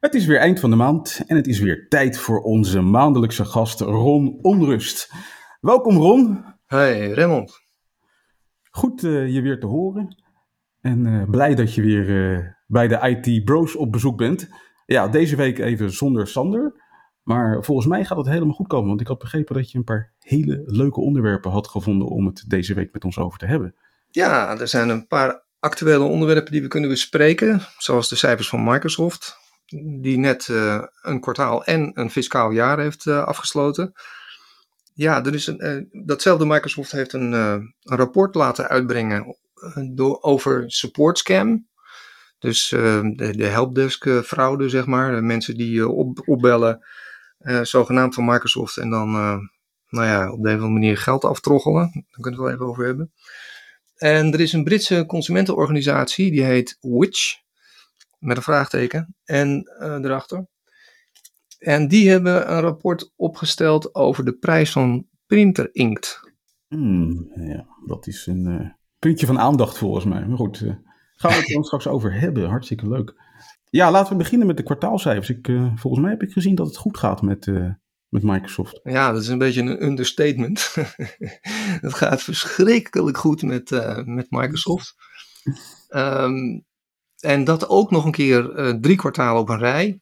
Het 0.00 0.14
is 0.14 0.26
weer 0.26 0.38
eind 0.38 0.60
van 0.60 0.70
de 0.70 0.76
maand 0.76 1.22
en 1.26 1.36
het 1.36 1.46
is 1.46 1.60
weer 1.60 1.88
tijd 1.88 2.18
voor 2.18 2.40
onze 2.40 2.80
maandelijkse 2.80 3.44
gast 3.44 3.80
Ron 3.80 4.38
Onrust. 4.42 5.12
Welkom 5.60 5.96
Ron. 5.96 6.44
Hey 6.66 7.10
Raymond. 7.10 7.61
Goed 8.72 9.02
uh, 9.02 9.28
je 9.34 9.40
weer 9.40 9.60
te 9.60 9.66
horen 9.66 10.16
en 10.80 11.06
uh, 11.06 11.30
blij 11.30 11.54
dat 11.54 11.74
je 11.74 11.82
weer 11.82 12.08
uh, 12.08 12.46
bij 12.66 12.88
de 12.88 12.98
IT 13.22 13.44
Bros 13.44 13.76
op 13.76 13.92
bezoek 13.92 14.16
bent. 14.16 14.48
Ja, 14.86 15.08
deze 15.08 15.36
week 15.36 15.58
even 15.58 15.92
zonder 15.92 16.28
Sander, 16.28 16.82
maar 17.22 17.64
volgens 17.64 17.86
mij 17.86 18.04
gaat 18.04 18.16
het 18.16 18.26
helemaal 18.26 18.54
goed 18.54 18.66
komen, 18.66 18.88
want 18.88 19.00
ik 19.00 19.06
had 19.06 19.18
begrepen 19.18 19.54
dat 19.54 19.70
je 19.70 19.78
een 19.78 19.84
paar 19.84 20.12
hele 20.18 20.62
leuke 20.66 21.00
onderwerpen 21.00 21.50
had 21.50 21.68
gevonden 21.68 22.08
om 22.08 22.26
het 22.26 22.44
deze 22.48 22.74
week 22.74 22.92
met 22.92 23.04
ons 23.04 23.18
over 23.18 23.38
te 23.38 23.46
hebben. 23.46 23.74
Ja, 24.10 24.58
er 24.58 24.68
zijn 24.68 24.88
een 24.88 25.06
paar 25.06 25.44
actuele 25.58 26.04
onderwerpen 26.04 26.52
die 26.52 26.62
we 26.62 26.68
kunnen 26.68 26.90
bespreken, 26.90 27.60
zoals 27.78 28.08
de 28.08 28.16
cijfers 28.16 28.48
van 28.48 28.64
Microsoft 28.64 29.36
die 30.00 30.18
net 30.18 30.48
een 31.02 31.20
kwartaal 31.20 31.64
en 31.64 31.90
een 31.94 32.10
fiscaal 32.10 32.50
jaar 32.50 32.78
heeft 32.78 33.06
afgesloten. 33.06 33.92
Ja, 35.02 35.24
er 35.24 35.34
is 35.34 35.46
een, 35.46 35.64
uh, 35.64 36.04
datzelfde 36.04 36.46
Microsoft 36.46 36.92
heeft 36.92 37.12
een, 37.12 37.32
een 37.32 37.74
rapport 37.82 38.34
laten 38.34 38.68
uitbrengen 38.68 39.36
door, 39.94 40.20
over 40.20 40.64
support 40.66 41.18
scam. 41.18 41.68
Dus 42.38 42.68
de, 42.68 43.32
de 43.36 43.46
helpdesk 43.46 44.08
fraude, 44.24 44.68
zeg 44.68 44.86
maar. 44.86 45.24
Mensen 45.24 45.56
die 45.56 45.88
op, 45.88 46.22
opbellen, 46.28 46.86
zogenaamd 47.62 48.14
van 48.14 48.24
Microsoft, 48.24 48.76
en 48.76 48.90
dan 48.90 49.10
nou 49.88 50.06
ja, 50.06 50.32
op 50.32 50.42
de 50.42 50.48
een 50.48 50.56
of 50.56 50.62
andere 50.62 50.80
manier 50.80 50.98
geld 50.98 51.24
aftroggelen. 51.24 51.90
Daar 51.92 52.20
kunnen 52.20 52.22
we 52.22 52.30
het 52.30 52.38
wel 52.38 52.50
even 52.50 52.66
over 52.66 52.84
hebben. 52.84 53.12
En 53.96 54.32
er 54.32 54.40
is 54.40 54.52
een 54.52 54.64
Britse 54.64 55.04
consumentenorganisatie, 55.06 56.30
die 56.30 56.44
heet 56.44 56.78
Witch 56.80 57.36
met 58.18 58.36
een 58.36 58.42
vraagteken 58.42 59.16
en 59.24 59.70
erachter. 59.80 60.46
En 61.62 61.88
die 61.88 62.10
hebben 62.10 62.52
een 62.52 62.60
rapport 62.60 63.12
opgesteld 63.16 63.94
over 63.94 64.24
de 64.24 64.32
prijs 64.32 64.72
van 64.72 65.06
printer-inkt. 65.26 66.32
Hmm, 66.68 67.32
ja, 67.34 67.66
dat 67.86 68.06
is 68.06 68.26
een 68.26 68.46
uh, 68.48 68.70
puntje 68.98 69.26
van 69.26 69.38
aandacht 69.38 69.78
volgens 69.78 70.04
mij. 70.04 70.26
Maar 70.26 70.36
goed, 70.36 70.60
uh, 70.60 70.74
gaan 71.14 71.30
we 71.30 71.36
het 71.36 71.54
er 71.54 71.64
straks 71.64 71.86
over 71.86 72.20
hebben. 72.20 72.48
Hartstikke 72.48 72.88
leuk. 72.88 73.14
Ja, 73.70 73.90
laten 73.90 74.12
we 74.12 74.18
beginnen 74.18 74.46
met 74.46 74.56
de 74.56 74.62
kwartaalcijfers. 74.62 75.30
Ik, 75.30 75.46
volgens 75.74 76.02
mij 76.02 76.10
heb 76.10 76.22
ik 76.22 76.32
gezien 76.32 76.54
dat 76.54 76.66
het 76.66 76.76
goed 76.76 76.98
gaat 76.98 77.22
met, 77.22 77.46
met 78.08 78.22
Microsoft. 78.22 78.80
Ja, 78.82 79.12
dat 79.12 79.22
is 79.22 79.28
een 79.28 79.38
beetje 79.38 79.60
een 79.60 79.84
understatement. 79.84 80.74
het 81.86 81.94
gaat 81.94 82.22
verschrikkelijk 82.22 83.16
goed 83.16 83.42
met, 83.42 83.70
met 84.04 84.30
Microsoft. 84.30 84.94
Um, 85.88 86.64
en 87.20 87.44
dat 87.44 87.68
ook 87.68 87.90
nog 87.90 88.04
een 88.04 88.12
keer 88.12 88.76
drie 88.80 88.96
kwartalen 88.96 89.40
op 89.40 89.48
een 89.48 89.58
rij. 89.58 90.00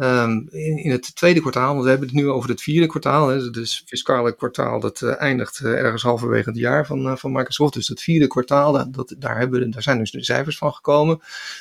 Um, 0.00 0.48
in, 0.50 0.90
het 0.90 1.14
tweede 1.14 1.40
kwartaal, 1.40 1.72
want 1.72 1.82
we 1.82 1.90
hebben 1.90 2.08
het 2.08 2.16
nu 2.16 2.28
over 2.28 2.50
het 2.50 2.62
vierde 2.62 2.86
kwartaal. 2.86 3.28
Hè, 3.28 3.50
dus 3.50 3.78
het 3.78 3.88
fiscale 3.88 4.36
kwartaal 4.36 4.80
dat 4.80 5.00
uh, 5.00 5.20
eindigt 5.20 5.60
uh, 5.60 5.72
ergens 5.72 6.02
halverwege 6.02 6.48
het 6.48 6.58
jaar 6.58 6.86
van, 6.86 7.18
van 7.18 7.32
Microsoft. 7.32 7.74
Dus 7.74 7.88
het 7.88 8.02
vierde 8.02 8.26
kwartaal, 8.26 8.90
dat, 8.90 9.14
daar, 9.18 9.38
hebben 9.38 9.60
we, 9.60 9.68
daar 9.68 9.82
zijn 9.82 9.98
dus 9.98 10.10
de 10.10 10.24
cijfers 10.24 10.58
van 10.58 10.72
gekomen. 10.72 11.20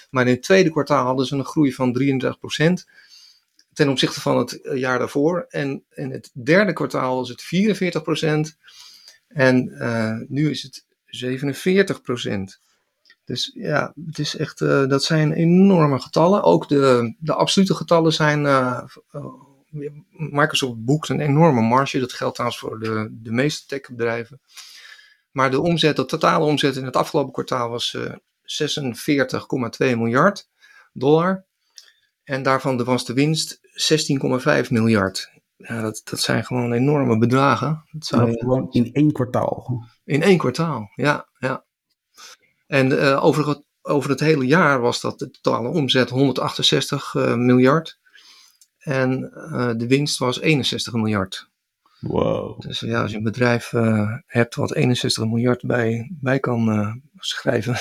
Maar 0.10 0.28
in 0.28 0.34
het 0.34 0.44
tweede 0.44 0.70
kwartaal 0.70 1.06
hadden 1.06 1.26
ze 1.26 1.36
een 1.36 1.46
groei 1.46 1.74
van 1.74 2.00
33% 2.02 2.92
ten 3.74 3.90
opzichte 3.90 4.22
van 4.22 4.38
het 4.38 4.60
jaar 4.74 5.00
daarvoor. 5.00 5.46
En 5.50 5.84
in 5.94 6.12
het 6.12 6.32
derde 6.34 6.74
kwartaal 6.74 7.16
was 7.16 7.30
het 7.30 7.44
44%. 8.54 8.58
En 9.28 9.76
nu 10.30 10.50
is 10.50 10.64
het 10.64 10.86
47%. 11.06 12.60
Dus 13.26 13.52
ja, 13.56 13.94
het 14.06 14.20
is 14.20 14.36
echt, 14.36 14.62
uh, 14.62 14.88
dat 14.88 15.04
zijn 15.04 15.34
enorme 15.34 16.00
getallen. 16.00 16.44
Ook 16.44 16.68
de, 16.68 17.16
de 17.20 17.34
absolute 17.34 17.76
getallen 17.76 18.14
zijn. 18.14 18.44
Uh, 18.44 18.84
uh, 19.12 19.26
Microsoft 20.12 20.86
boekt 20.86 21.10
een 21.10 21.20
enorme 21.20 21.62
marge. 21.62 22.00
Dat 22.00 22.14
geldt 22.14 22.36
trouwens 22.36 22.62
voor 22.62 22.80
de, 22.80 23.08
de 23.12 23.32
meeste 23.32 23.66
techbedrijven. 23.66 24.42
Maar 25.32 25.52
de 25.52 25.62
omzet, 25.62 25.96
de 25.96 26.06
totale 26.06 26.46
omzet 26.46 26.76
in 26.76 26.86
het 26.86 26.96
afgelopen 26.96 27.34
kwartaal 27.34 27.70
was 27.70 27.94
uh, 27.94 28.14
46,2 29.82 29.98
miljard 29.98 30.50
dollar. 30.94 31.46
En 32.24 32.44
daarvan 32.44 32.84
was 32.84 33.06
de 33.06 33.14
winst 33.14 33.60
16,5 34.66 34.70
miljard. 34.70 35.32
Ja, 35.56 35.82
dat, 35.82 36.02
dat 36.04 36.20
zijn 36.20 36.46
gewoon 36.46 36.74
enorme 36.74 37.18
bedragen. 37.18 37.84
Dat 37.92 38.06
zou 38.06 38.32
je... 38.32 38.40
Gewoon 38.40 38.72
in 38.72 38.94
één 38.94 39.12
kwartaal. 39.12 39.86
In 40.04 40.22
één 40.22 40.38
kwartaal, 40.38 40.92
ja. 40.96 41.28
En 42.74 42.92
uh, 42.92 43.24
over, 43.24 43.48
het, 43.48 43.64
over 43.82 44.10
het 44.10 44.20
hele 44.20 44.46
jaar 44.46 44.82
was 44.82 45.02
dat 45.02 45.20
de 45.20 45.30
totale 45.30 45.70
omzet 45.70 46.10
168 46.10 47.14
uh, 47.14 47.36
miljard. 47.36 48.00
En 48.78 49.32
uh, 49.36 49.72
de 49.78 49.88
winst 49.88 50.18
was 50.18 50.42
61 50.42 50.94
miljard. 50.94 51.50
Wow. 52.00 52.62
Dus 52.62 52.80
ja, 52.80 53.02
als 53.02 53.12
je 53.12 53.18
een 53.18 53.24
bedrijf 53.24 53.72
hebt 54.26 54.56
wat 54.56 54.74
61 54.74 55.26
miljard 55.26 55.62
bij, 55.66 56.12
bij 56.20 56.40
kan 56.40 57.02
schrijven 57.16 57.76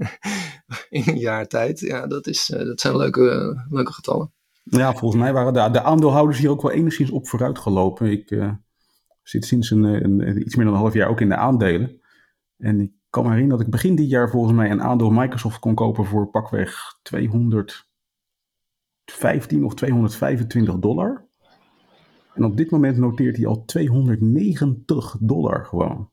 in 0.98 1.02
een 1.06 1.18
jaar 1.18 1.46
tijd, 1.46 1.80
ja, 1.80 2.06
dat, 2.06 2.26
is, 2.26 2.46
dat 2.46 2.80
zijn 2.80 2.96
leuke, 2.96 3.56
leuke 3.70 3.92
getallen. 3.92 4.32
Ja, 4.62 4.94
volgens 4.94 5.22
mij 5.22 5.32
waren 5.32 5.52
de, 5.52 5.70
de 5.70 5.82
aandeelhouders 5.82 6.38
hier 6.38 6.50
ook 6.50 6.62
wel 6.62 6.72
enigszins 6.72 7.10
op 7.10 7.28
vooruit 7.28 7.58
gelopen. 7.58 8.10
Ik 8.10 8.30
uh, 8.30 8.52
zit 9.22 9.44
sinds 9.44 9.70
een, 9.70 9.84
een, 9.84 10.40
iets 10.40 10.54
meer 10.54 10.64
dan 10.64 10.74
een 10.74 10.80
half 10.80 10.94
jaar 10.94 11.08
ook 11.08 11.20
in 11.20 11.28
de 11.28 11.36
aandelen. 11.36 12.00
En 12.58 12.80
ik 12.80 12.90
kan 13.10 13.22
me 13.22 13.28
herinneren 13.28 13.58
dat 13.58 13.66
ik 13.66 13.72
begin 13.72 13.94
dit 13.94 14.08
jaar 14.08 14.30
volgens 14.30 14.54
mij 14.54 14.70
een 14.70 14.82
aandeel 14.82 15.10
Microsoft 15.10 15.58
kon 15.58 15.74
kopen 15.74 16.04
voor 16.04 16.30
pakweg 16.30 16.98
215 17.02 17.84
of 19.64 19.74
225 19.74 20.78
dollar. 20.78 21.26
En 22.34 22.44
op 22.44 22.56
dit 22.56 22.70
moment 22.70 22.96
noteert 22.96 23.36
hij 23.36 23.46
al 23.46 23.64
290 23.64 25.16
dollar 25.20 25.66
gewoon. 25.66 26.10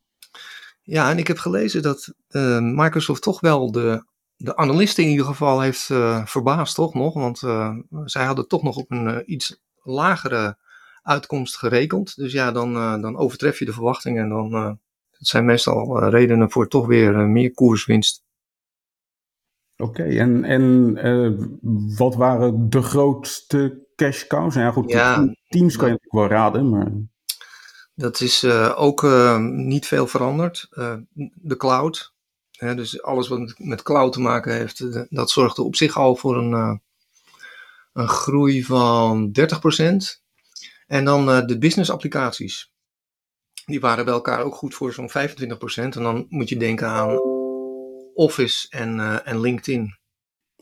Ja, 0.82 1.10
en 1.12 1.18
ik 1.18 1.28
heb 1.28 1.38
gelezen 1.38 1.82
dat 1.82 2.14
uh, 2.30 2.60
Microsoft 2.60 3.22
toch 3.22 3.40
wel 3.40 3.72
de 3.72 4.06
de 4.38 4.56
analisten 4.56 5.04
in 5.04 5.10
ieder 5.10 5.26
geval 5.26 5.62
heeft 5.62 5.90
uh, 5.90 6.26
verbaasd, 6.26 6.76
toch 6.76 6.94
nog? 6.94 7.14
Want 7.14 7.42
uh, 7.42 7.76
zij 8.06 8.26
hadden 8.26 8.48
toch 8.48 8.64
nog 8.64 8.78
op 8.78 8.92
een 8.92 9.32
iets 9.32 9.62
lagere 9.84 10.58
uitkomst 11.02 11.58
gerekend. 11.58 12.16
Dus 12.16 12.32
ja, 12.32 12.52
dan, 12.52 12.74
dan 13.02 13.18
overtref 13.18 13.60
je 13.60 13.66
de 13.66 13.74
verwachtingen 13.74 14.24
en 14.24 14.30
dan 14.30 14.80
dat 15.18 15.28
zijn 15.28 15.46
meestal 15.46 16.10
redenen 16.10 16.52
voor 16.52 16.68
toch 16.68 16.88
weer 16.88 17.14
meer 17.14 17.54
koerswinst. 17.54 18.24
Oké, 19.78 20.02
okay, 20.02 20.18
en, 20.18 20.46
en 20.46 21.60
wat 21.98 22.16
waren 22.16 22.70
de 22.70 22.82
grootste 22.82 23.88
cash 23.96 24.28
cows? 24.28 24.56
Ja, 24.56 24.72
goed, 24.72 24.92
ja, 24.92 25.36
teams 25.48 25.76
kan 25.76 25.88
je 25.88 25.94
natuurlijk 25.94 26.30
wel 26.30 26.40
raden, 26.40 26.70
maar... 26.70 26.92
Dat 27.98 28.20
is 28.20 28.46
ook 28.76 29.04
niet 29.50 29.88
veel 29.88 30.08
veranderd. 30.08 30.68
de 31.34 31.58
cloud, 31.58 32.14
dus 32.60 33.02
alles 33.02 33.28
wat 33.28 33.56
met 33.58 33.82
cloud 33.82 34.14
te 34.14 34.20
maken 34.20 34.54
heeft, 34.54 34.80
eh, 34.80 35.02
dat 35.10 35.30
zorgde 35.30 35.62
op 35.62 35.76
zich 35.76 35.98
al 35.98 36.16
voor 36.16 36.38
een, 36.38 36.82
een 37.94 38.08
groei 38.08 38.64
van 38.64 39.32
30%. 39.32 40.22
En 40.88 41.06
dan 41.06 41.48
de 41.48 41.58
business 41.58 41.90
applicaties. 41.90 42.74
Die 43.66 43.80
waren 43.80 44.06
bij 44.06 44.14
elkaar 44.14 44.44
ook 44.44 44.56
goed 44.56 44.76
voor 44.76 44.94
zo'n 44.94 45.10
25%. 45.10 45.14
En 45.76 46.04
dan 46.04 46.26
moet 46.30 46.50
je 46.50 46.58
denken 46.58 46.88
aan 46.88 47.20
Office 48.14 48.68
en, 48.70 48.98
uh, 48.98 49.28
en 49.28 49.40
LinkedIn. 49.40 49.98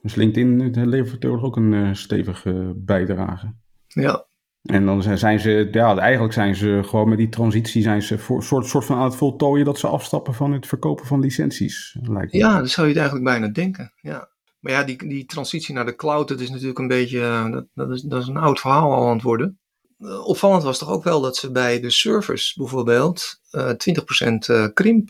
Dus 0.02 0.16
LinkedIn 0.16 0.88
levert 0.90 1.26
ook 1.26 1.56
een 1.56 1.96
stevige 1.96 2.74
bijdrage. 2.76 3.54
Ja, 3.88 4.28
en 4.64 4.86
dan 4.86 5.18
zijn 5.18 5.40
ze, 5.40 5.68
ja, 5.72 5.98
eigenlijk 5.98 6.34
zijn 6.34 6.56
ze 6.56 6.82
gewoon 6.84 7.10
met 7.10 7.18
die 7.18 7.30
transitie 7.30 7.82
zijn 7.82 8.02
ze 8.02 8.18
voor, 8.18 8.44
soort, 8.44 8.66
soort 8.66 8.86
van 8.86 8.98
aan 8.98 9.04
het 9.04 9.16
voltooien 9.16 9.66
dat 9.66 9.80
ze 9.80 9.88
afstappen 9.88 10.34
van 10.34 10.52
het 10.52 10.68
verkopen 10.68 11.06
van 11.06 11.20
licenties. 11.20 11.98
Lijkt 12.02 12.32
ja, 12.32 12.60
dat 12.60 12.70
zou 12.70 12.88
je 12.88 12.94
het 12.94 13.02
eigenlijk 13.02 13.32
bijna 13.32 13.54
denken. 13.54 13.94
Ja. 14.02 14.30
Maar 14.60 14.72
ja, 14.72 14.84
die, 14.84 15.08
die 15.08 15.26
transitie 15.26 15.76
naar 15.76 15.86
de 15.86 15.96
cloud, 15.96 16.28
dat 16.28 16.40
is 16.40 16.50
natuurlijk 16.50 16.80
een 16.80 16.88
beetje, 16.88 17.22
eh, 17.22 17.52
dat, 17.52 17.66
dat, 17.74 17.92
is, 17.92 18.02
dat 18.02 18.22
is 18.22 18.28
een 18.28 18.38
oud 18.38 18.60
verhaal 18.60 18.94
al 18.94 19.08
aan 19.08 19.14
het 19.14 19.22
worden. 19.22 19.60
Uh, 20.04 20.28
opvallend 20.28 20.64
was 20.64 20.78
toch 20.78 20.90
ook 20.90 21.04
wel 21.04 21.22
dat 21.22 21.36
ze 21.36 21.52
bij 21.52 21.80
de 21.80 21.90
servers 21.90 22.54
bijvoorbeeld 22.54 23.40
uh, 23.52 23.70
eh, 23.70 24.70
20% 24.70 24.74
krimp 24.74 25.10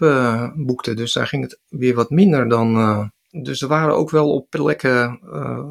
boekten. 0.55 0.95
Dus 0.95 1.13
daar 1.13 1.27
ging 1.27 1.43
het 1.43 1.59
weer 1.67 1.95
wat 1.95 2.09
minder 2.09 2.49
dan. 2.49 3.11
dus 3.29 3.61
er 3.61 3.67
waren 3.67 3.95
ook 3.95 4.09
wel 4.09 4.33
op 4.33 4.49
plekken 4.49 5.19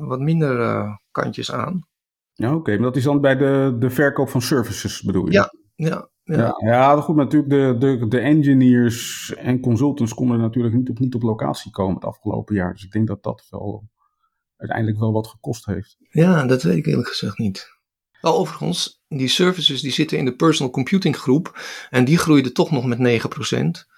wat 0.08 0.20
minder 0.20 0.86
kantjes 1.10 1.52
aan. 1.52 1.86
Ja, 2.32 2.54
oké. 2.54 2.70
Maar 2.72 2.82
dat 2.82 2.96
is 2.96 3.04
dan 3.04 3.20
bij 3.20 3.36
de, 3.36 3.76
de 3.78 3.90
verkoop 3.90 4.28
van 4.28 4.42
services, 4.42 5.02
bedoel 5.02 5.26
je? 5.26 5.32
Ja, 5.32 5.52
ja. 5.74 6.10
Ja, 6.24 6.36
ja, 6.36 6.56
ja 6.58 7.00
goed, 7.00 7.16
natuurlijk 7.16 7.50
de, 7.50 7.76
de, 7.78 8.08
de 8.08 8.18
engineers 8.18 9.34
en 9.34 9.60
consultants 9.60 10.14
konden 10.14 10.38
natuurlijk 10.38 10.74
niet 10.74 10.90
op, 10.90 10.98
niet 10.98 11.14
op 11.14 11.22
locatie 11.22 11.70
komen 11.70 11.94
het 11.94 12.04
afgelopen 12.04 12.54
jaar. 12.54 12.72
Dus 12.72 12.84
ik 12.84 12.92
denk 12.92 13.06
dat 13.06 13.22
dat 13.22 13.46
wel 13.50 13.88
uiteindelijk 14.56 14.98
wel 14.98 15.12
wat 15.12 15.26
gekost 15.26 15.66
heeft. 15.66 15.96
Ja, 16.08 16.46
dat 16.46 16.62
weet 16.62 16.76
ik 16.76 16.86
eerlijk 16.86 17.08
gezegd 17.08 17.38
niet. 17.38 17.68
Wel, 18.20 18.36
overigens, 18.36 19.01
die 19.16 19.28
services 19.28 19.80
die 19.80 19.92
zitten 19.92 20.18
in 20.18 20.24
de 20.24 20.34
personal 20.34 20.72
computing 20.72 21.16
groep 21.16 21.60
en 21.90 22.04
die 22.04 22.18
groeiden 22.18 22.52
toch 22.52 22.70
nog 22.70 22.86
met 22.86 22.98
9%. 22.98 23.90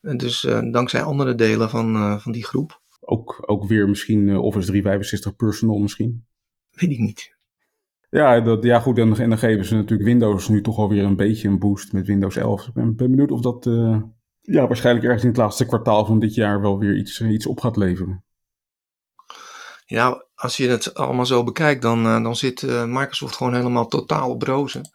En 0.00 0.16
dus 0.16 0.44
uh, 0.44 0.72
dankzij 0.72 1.02
andere 1.02 1.34
delen 1.34 1.70
van, 1.70 1.94
uh, 1.96 2.18
van 2.18 2.32
die 2.32 2.44
groep. 2.44 2.80
Ook, 3.00 3.42
ook 3.46 3.64
weer 3.64 3.88
misschien 3.88 4.28
uh, 4.28 4.42
Office 4.42 4.66
365 4.66 5.36
personal 5.36 5.78
misschien? 5.78 6.24
Weet 6.70 6.90
ik 6.90 6.98
niet. 6.98 7.36
Ja, 8.10 8.40
dat, 8.40 8.64
ja 8.64 8.80
goed, 8.80 8.98
en, 8.98 9.16
en, 9.16 9.28
dan 9.28 9.38
geven 9.38 9.64
ze 9.64 9.74
natuurlijk 9.74 10.08
Windows 10.08 10.48
nu 10.48 10.62
toch 10.62 10.78
alweer 10.78 11.04
een 11.04 11.16
beetje 11.16 11.48
een 11.48 11.58
boost 11.58 11.92
met 11.92 12.06
Windows 12.06 12.36
11. 12.36 12.66
Ik 12.66 12.74
ben, 12.74 12.96
ben 12.96 13.10
benieuwd 13.10 13.30
of 13.30 13.40
dat 13.40 13.64
ja, 14.40 14.66
waarschijnlijk 14.66 15.04
ergens 15.04 15.22
in 15.22 15.28
het 15.28 15.38
laatste 15.38 15.66
kwartaal 15.66 16.04
van 16.04 16.18
dit 16.18 16.34
jaar 16.34 16.60
wel 16.60 16.78
weer 16.78 16.96
iets, 16.96 17.20
iets 17.20 17.46
op 17.46 17.60
gaat 17.60 17.76
leveren. 17.76 18.24
Ja, 19.92 20.24
als 20.34 20.56
je 20.56 20.68
het 20.68 20.94
allemaal 20.94 21.26
zo 21.26 21.44
bekijkt, 21.44 21.82
dan, 21.82 22.06
uh, 22.06 22.22
dan 22.22 22.36
zit 22.36 22.62
uh, 22.62 22.84
Microsoft 22.84 23.36
gewoon 23.36 23.54
helemaal 23.54 23.86
totaal 23.86 24.30
op 24.30 24.42
rozen. 24.42 24.90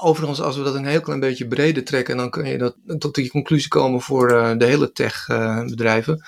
Overigens, 0.00 0.40
als 0.40 0.56
we 0.56 0.62
dat 0.62 0.74
een 0.74 0.86
heel 0.86 1.00
klein 1.00 1.20
beetje 1.20 1.48
breder 1.48 1.84
trekken, 1.84 2.16
dan 2.16 2.30
kun 2.30 2.46
je 2.46 2.58
dat, 2.58 2.76
tot 2.98 3.14
die 3.14 3.30
conclusie 3.30 3.68
komen 3.68 4.00
voor 4.00 4.28
de 4.58 4.64
hele 4.64 4.92
tech-bedrijven. 4.92 6.26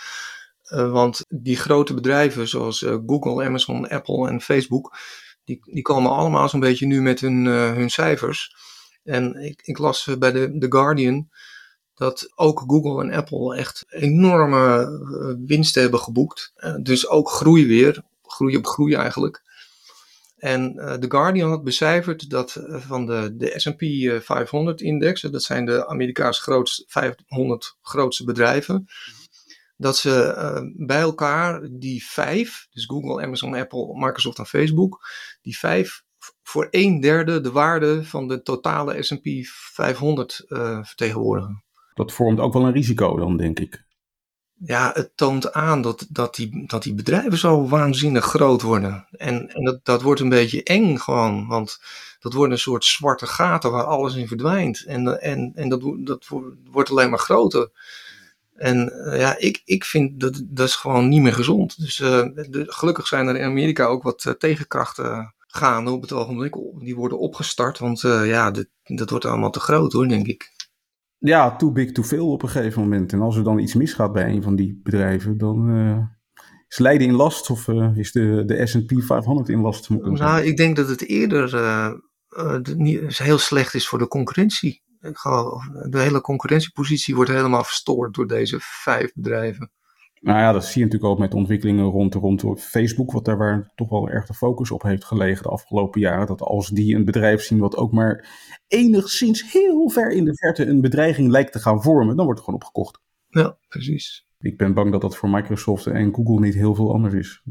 want 0.69 1.25
die 1.29 1.57
grote 1.57 1.95
bedrijven 1.95 2.49
zoals 2.49 2.87
Google, 3.07 3.45
Amazon, 3.45 3.89
Apple 3.89 4.29
en 4.29 4.41
Facebook, 4.41 4.97
die, 5.45 5.61
die 5.65 5.83
komen 5.83 6.11
allemaal 6.11 6.49
zo'n 6.49 6.61
beetje 6.61 6.87
nu 6.87 7.03
met 7.03 7.21
hun, 7.21 7.45
hun 7.45 7.91
cijfers. 7.91 8.55
En 9.03 9.35
ik, 9.35 9.61
ik 9.63 9.79
las 9.79 10.09
bij 10.19 10.33
de 10.33 10.59
The 10.59 10.67
Guardian 10.69 11.29
dat 12.01 12.33
ook 12.35 12.63
Google 12.67 13.03
en 13.03 13.13
Apple 13.13 13.57
echt 13.57 13.85
enorme 13.89 14.89
uh, 14.89 15.47
winsten 15.47 15.83
hebben 15.83 16.01
geboekt. 16.01 16.53
Uh, 16.57 16.75
dus 16.83 17.09
ook 17.09 17.31
groei 17.31 17.67
weer, 17.67 18.03
groei 18.23 18.57
op 18.57 18.67
groei 18.67 18.95
eigenlijk. 18.95 19.43
En 20.37 20.75
The 20.75 21.11
Guardian 21.11 21.51
had 21.51 21.65
becijferd 21.65 22.31
dat 22.31 22.63
van 22.69 23.07
de, 23.07 23.37
de 23.37 23.53
SP 23.65 23.83
500-index, 24.23 25.31
dat 25.31 25.43
zijn 25.43 25.65
de 25.65 25.87
Amerikaanse 25.87 26.43
grootste, 26.43 26.85
500 26.87 27.77
grootste 27.83 28.25
bedrijven, 28.25 28.87
dat 29.77 29.97
ze 29.97 30.35
uh, 30.37 30.87
bij 30.87 31.01
elkaar 31.01 31.69
die 31.71 32.05
vijf, 32.05 32.67
dus 32.71 32.85
Google, 32.85 33.23
Amazon, 33.23 33.55
Apple, 33.55 33.99
Microsoft 33.99 34.39
en 34.39 34.47
Facebook, 34.47 35.09
die 35.43 35.59
vijf 35.59 36.03
voor 36.43 36.69
een 36.71 37.01
derde 37.01 37.41
de 37.41 37.53
waarde 37.53 38.05
van 38.05 38.29
de 38.29 38.43
totale 38.43 39.03
SP 39.09 39.27
500 39.73 40.45
uh, 40.49 40.85
vertegenwoordigen. 40.85 41.65
Dat 42.01 42.13
vormt 42.13 42.41
ook 42.41 42.53
wel 42.53 42.65
een 42.65 42.73
risico 42.73 43.17
dan, 43.17 43.37
denk 43.37 43.59
ik. 43.59 43.85
Ja, 44.55 44.91
het 44.95 45.13
toont 45.15 45.53
aan 45.53 45.83
dat, 45.83 46.07
dat, 46.11 46.35
die, 46.35 46.67
dat 46.67 46.83
die 46.83 46.95
bedrijven 46.95 47.39
zo 47.39 47.69
waanzinnig 47.69 48.25
groot 48.25 48.63
worden. 48.63 49.07
En, 49.11 49.49
en 49.49 49.65
dat, 49.65 49.85
dat 49.85 50.03
wordt 50.03 50.21
een 50.21 50.29
beetje 50.29 50.63
eng 50.63 50.97
gewoon, 50.97 51.47
want 51.47 51.81
dat 52.21 52.33
worden 52.33 52.53
een 52.53 52.59
soort 52.59 52.85
zwarte 52.85 53.27
gaten 53.27 53.71
waar 53.71 53.85
alles 53.85 54.15
in 54.15 54.29
verdwijnt. 54.29 54.85
En, 54.85 55.21
en, 55.21 55.53
en 55.55 55.69
dat, 55.69 55.81
dat 55.99 56.29
wordt 56.71 56.91
alleen 56.91 57.11
maar 57.11 57.19
groter. 57.19 57.71
En 58.55 58.93
uh, 58.95 59.19
ja, 59.19 59.39
ik, 59.39 59.63
ik 59.65 59.85
vind 59.85 60.21
dat 60.21 60.43
dat 60.45 60.69
is 60.69 60.75
gewoon 60.75 61.09
niet 61.09 61.23
meer 61.23 61.35
gezond. 61.35 61.81
Dus 61.81 61.97
de, 61.97 62.65
gelukkig 62.67 63.07
zijn 63.07 63.27
er 63.27 63.37
in 63.37 63.45
Amerika 63.45 63.85
ook 63.85 64.03
wat 64.03 64.25
uh, 64.25 64.33
tegenkrachten 64.33 65.35
gaande 65.47 65.91
op 65.91 66.03
het 66.03 66.13
ogenblik. 66.13 66.57
Die 66.79 66.97
worden 66.97 67.19
opgestart, 67.19 67.79
want 67.79 68.01
ja, 68.01 68.51
dit, 68.51 68.69
dat 68.85 69.11
wordt 69.11 69.25
allemaal 69.25 69.51
te 69.51 69.61
groot 69.61 69.93
hoor, 69.93 70.09
denk 70.09 70.27
ik. 70.27 70.59
Ja, 71.21 71.57
too 71.57 71.73
big, 71.73 71.93
too 71.93 72.05
veel 72.05 72.31
op 72.31 72.43
een 72.43 72.49
gegeven 72.49 72.83
moment. 72.83 73.13
En 73.13 73.21
als 73.21 73.37
er 73.37 73.45
dan 73.45 73.59
iets 73.59 73.75
misgaat 73.75 74.13
bij 74.13 74.29
een 74.29 74.43
van 74.43 74.57
die 74.57 74.81
bedrijven, 74.83 75.39
dan 75.39 75.71
is 76.69 76.79
Leiden 76.79 77.07
in 77.07 77.15
last 77.15 77.51
of 77.51 77.69
is 77.95 78.13
de, 78.13 78.43
de 78.47 78.67
S&P 78.67 78.93
500 79.03 79.49
in 79.49 79.61
last? 79.61 79.89
Nou, 79.91 80.43
ik 80.43 80.57
denk 80.57 80.77
dat 80.77 80.89
het 80.89 81.07
eerder 81.07 81.53
niet, 82.77 83.19
heel 83.19 83.39
slecht 83.39 83.75
is 83.75 83.89
voor 83.89 83.99
de 83.99 84.09
concurrentie 84.09 84.83
de 85.01 85.99
hele 85.99 86.21
concurrentiepositie 86.21 87.15
wordt 87.15 87.31
helemaal 87.31 87.65
verstoord 87.65 88.15
door 88.15 88.27
deze 88.27 88.57
vijf 88.61 89.13
bedrijven. 89.15 89.71
Nou 90.21 90.39
ja, 90.39 90.53
dat 90.53 90.65
zie 90.65 90.79
je 90.79 90.85
natuurlijk 90.85 91.13
ook 91.13 91.19
met 91.19 91.31
de 91.31 91.37
ontwikkelingen 91.37 91.85
rond, 91.85 92.15
rond 92.15 92.45
Facebook, 92.63 93.13
wat 93.13 93.25
daar 93.25 93.39
waar 93.39 93.73
toch 93.75 93.89
wel 93.89 94.09
erg 94.09 94.27
de 94.27 94.35
focus 94.35 94.71
op 94.71 94.83
heeft 94.83 95.05
gelegen 95.05 95.43
de 95.43 95.49
afgelopen 95.49 96.01
jaren. 96.01 96.27
Dat 96.27 96.41
als 96.41 96.69
die 96.69 96.95
een 96.95 97.05
bedrijf 97.05 97.43
zien 97.43 97.59
wat 97.59 97.77
ook 97.77 97.93
maar 97.93 98.29
enigszins 98.67 99.53
heel 99.53 99.89
ver 99.89 100.11
in 100.11 100.25
de 100.25 100.37
verte 100.37 100.67
een 100.67 100.81
bedreiging 100.81 101.31
lijkt 101.31 101.53
te 101.53 101.59
gaan 101.59 101.83
vormen, 101.83 102.17
dan 102.17 102.25
wordt 102.25 102.41
het 102.41 102.49
gewoon 102.49 102.61
opgekocht. 102.61 103.01
Ja, 103.29 103.57
precies. 103.69 104.27
Ik 104.39 104.57
ben 104.57 104.75
bang 104.75 104.93
dat 104.93 105.01
dat 105.01 105.17
voor 105.17 105.29
Microsoft 105.29 105.87
en 105.87 106.15
Google 106.15 106.41
niet 106.41 106.55
heel 106.55 106.75
veel 106.75 106.93
anders 106.93 107.15
is. 107.15 107.43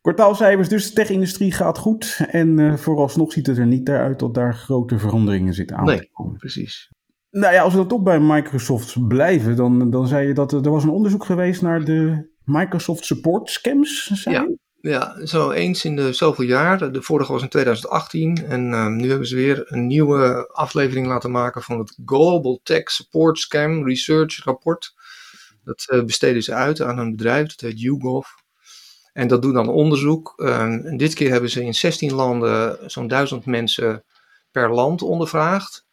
Kwartaalcijfers 0.00 0.68
dus, 0.68 0.88
de 0.88 0.94
tech-industrie 0.94 1.52
gaat 1.52 1.78
goed. 1.78 2.20
En 2.30 2.58
uh, 2.58 2.76
vooralsnog 2.76 3.32
ziet 3.32 3.46
het 3.46 3.58
er 3.58 3.66
niet 3.66 3.88
uit 3.88 4.18
dat 4.18 4.34
daar 4.34 4.54
grote 4.54 4.98
veranderingen 4.98 5.54
zitten 5.54 5.76
aan 5.76 5.84
nee, 5.84 6.10
precies. 6.36 6.90
Nou 7.34 7.54
ja, 7.54 7.62
als 7.62 7.72
we 7.72 7.78
dan 7.78 7.88
toch 7.88 8.02
bij 8.02 8.20
Microsoft 8.20 9.08
blijven, 9.08 9.56
dan, 9.56 9.90
dan 9.90 10.06
zei 10.06 10.26
je 10.26 10.34
dat 10.34 10.52
er, 10.52 10.64
er 10.64 10.70
was 10.70 10.82
een 10.82 10.88
onderzoek 10.88 11.24
geweest 11.24 11.62
naar 11.62 11.84
de 11.84 12.30
Microsoft 12.44 13.04
support 13.04 13.50
scams. 13.50 14.22
Ja, 14.24 14.48
ja, 14.80 15.26
zo 15.26 15.50
eens 15.50 15.84
in 15.84 15.96
de 15.96 16.12
zoveel 16.12 16.44
jaar. 16.44 16.92
De 16.92 17.02
vorige 17.02 17.32
was 17.32 17.42
in 17.42 17.48
2018 17.48 18.44
en 18.46 18.70
uh, 18.70 18.86
nu 18.86 19.08
hebben 19.08 19.26
ze 19.26 19.36
weer 19.36 19.72
een 19.72 19.86
nieuwe 19.86 20.50
aflevering 20.52 21.06
laten 21.06 21.30
maken 21.30 21.62
van 21.62 21.78
het 21.78 21.98
Global 22.04 22.60
Tech 22.62 22.90
Support 22.90 23.38
Scam 23.38 23.86
Research 23.86 24.44
Rapport. 24.44 24.94
Dat 25.64 25.86
uh, 25.92 26.04
besteden 26.04 26.42
ze 26.42 26.54
uit 26.54 26.80
aan 26.80 26.98
een 26.98 27.10
bedrijf, 27.10 27.48
dat 27.48 27.60
heet 27.60 27.80
YouGov. 27.80 28.26
En 29.12 29.28
dat 29.28 29.42
doet 29.42 29.54
dan 29.54 29.68
onderzoek. 29.68 30.32
Uh, 30.36 30.60
en 30.60 30.96
dit 30.96 31.14
keer 31.14 31.30
hebben 31.30 31.50
ze 31.50 31.64
in 31.64 31.74
16 31.74 32.12
landen 32.12 32.78
zo'n 32.90 33.08
duizend 33.08 33.46
mensen 33.46 34.04
per 34.50 34.74
land 34.74 35.02
ondervraagd. 35.02 35.83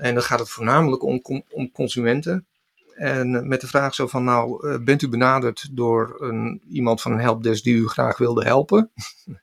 En 0.00 0.14
dan 0.14 0.22
gaat 0.22 0.38
het 0.38 0.50
voornamelijk 0.50 1.02
om, 1.02 1.22
om 1.50 1.72
consumenten. 1.72 2.46
En 2.94 3.48
met 3.48 3.60
de 3.60 3.66
vraag 3.66 3.94
zo 3.94 4.06
van, 4.06 4.24
nou, 4.24 4.68
uh, 4.68 4.78
bent 4.84 5.02
u 5.02 5.08
benaderd 5.08 5.68
door 5.70 6.16
een, 6.18 6.62
iemand 6.68 7.00
van 7.00 7.12
een 7.12 7.20
helpdesk 7.20 7.64
die 7.64 7.74
u 7.74 7.88
graag 7.88 8.18
wilde 8.18 8.44
helpen? 8.44 8.90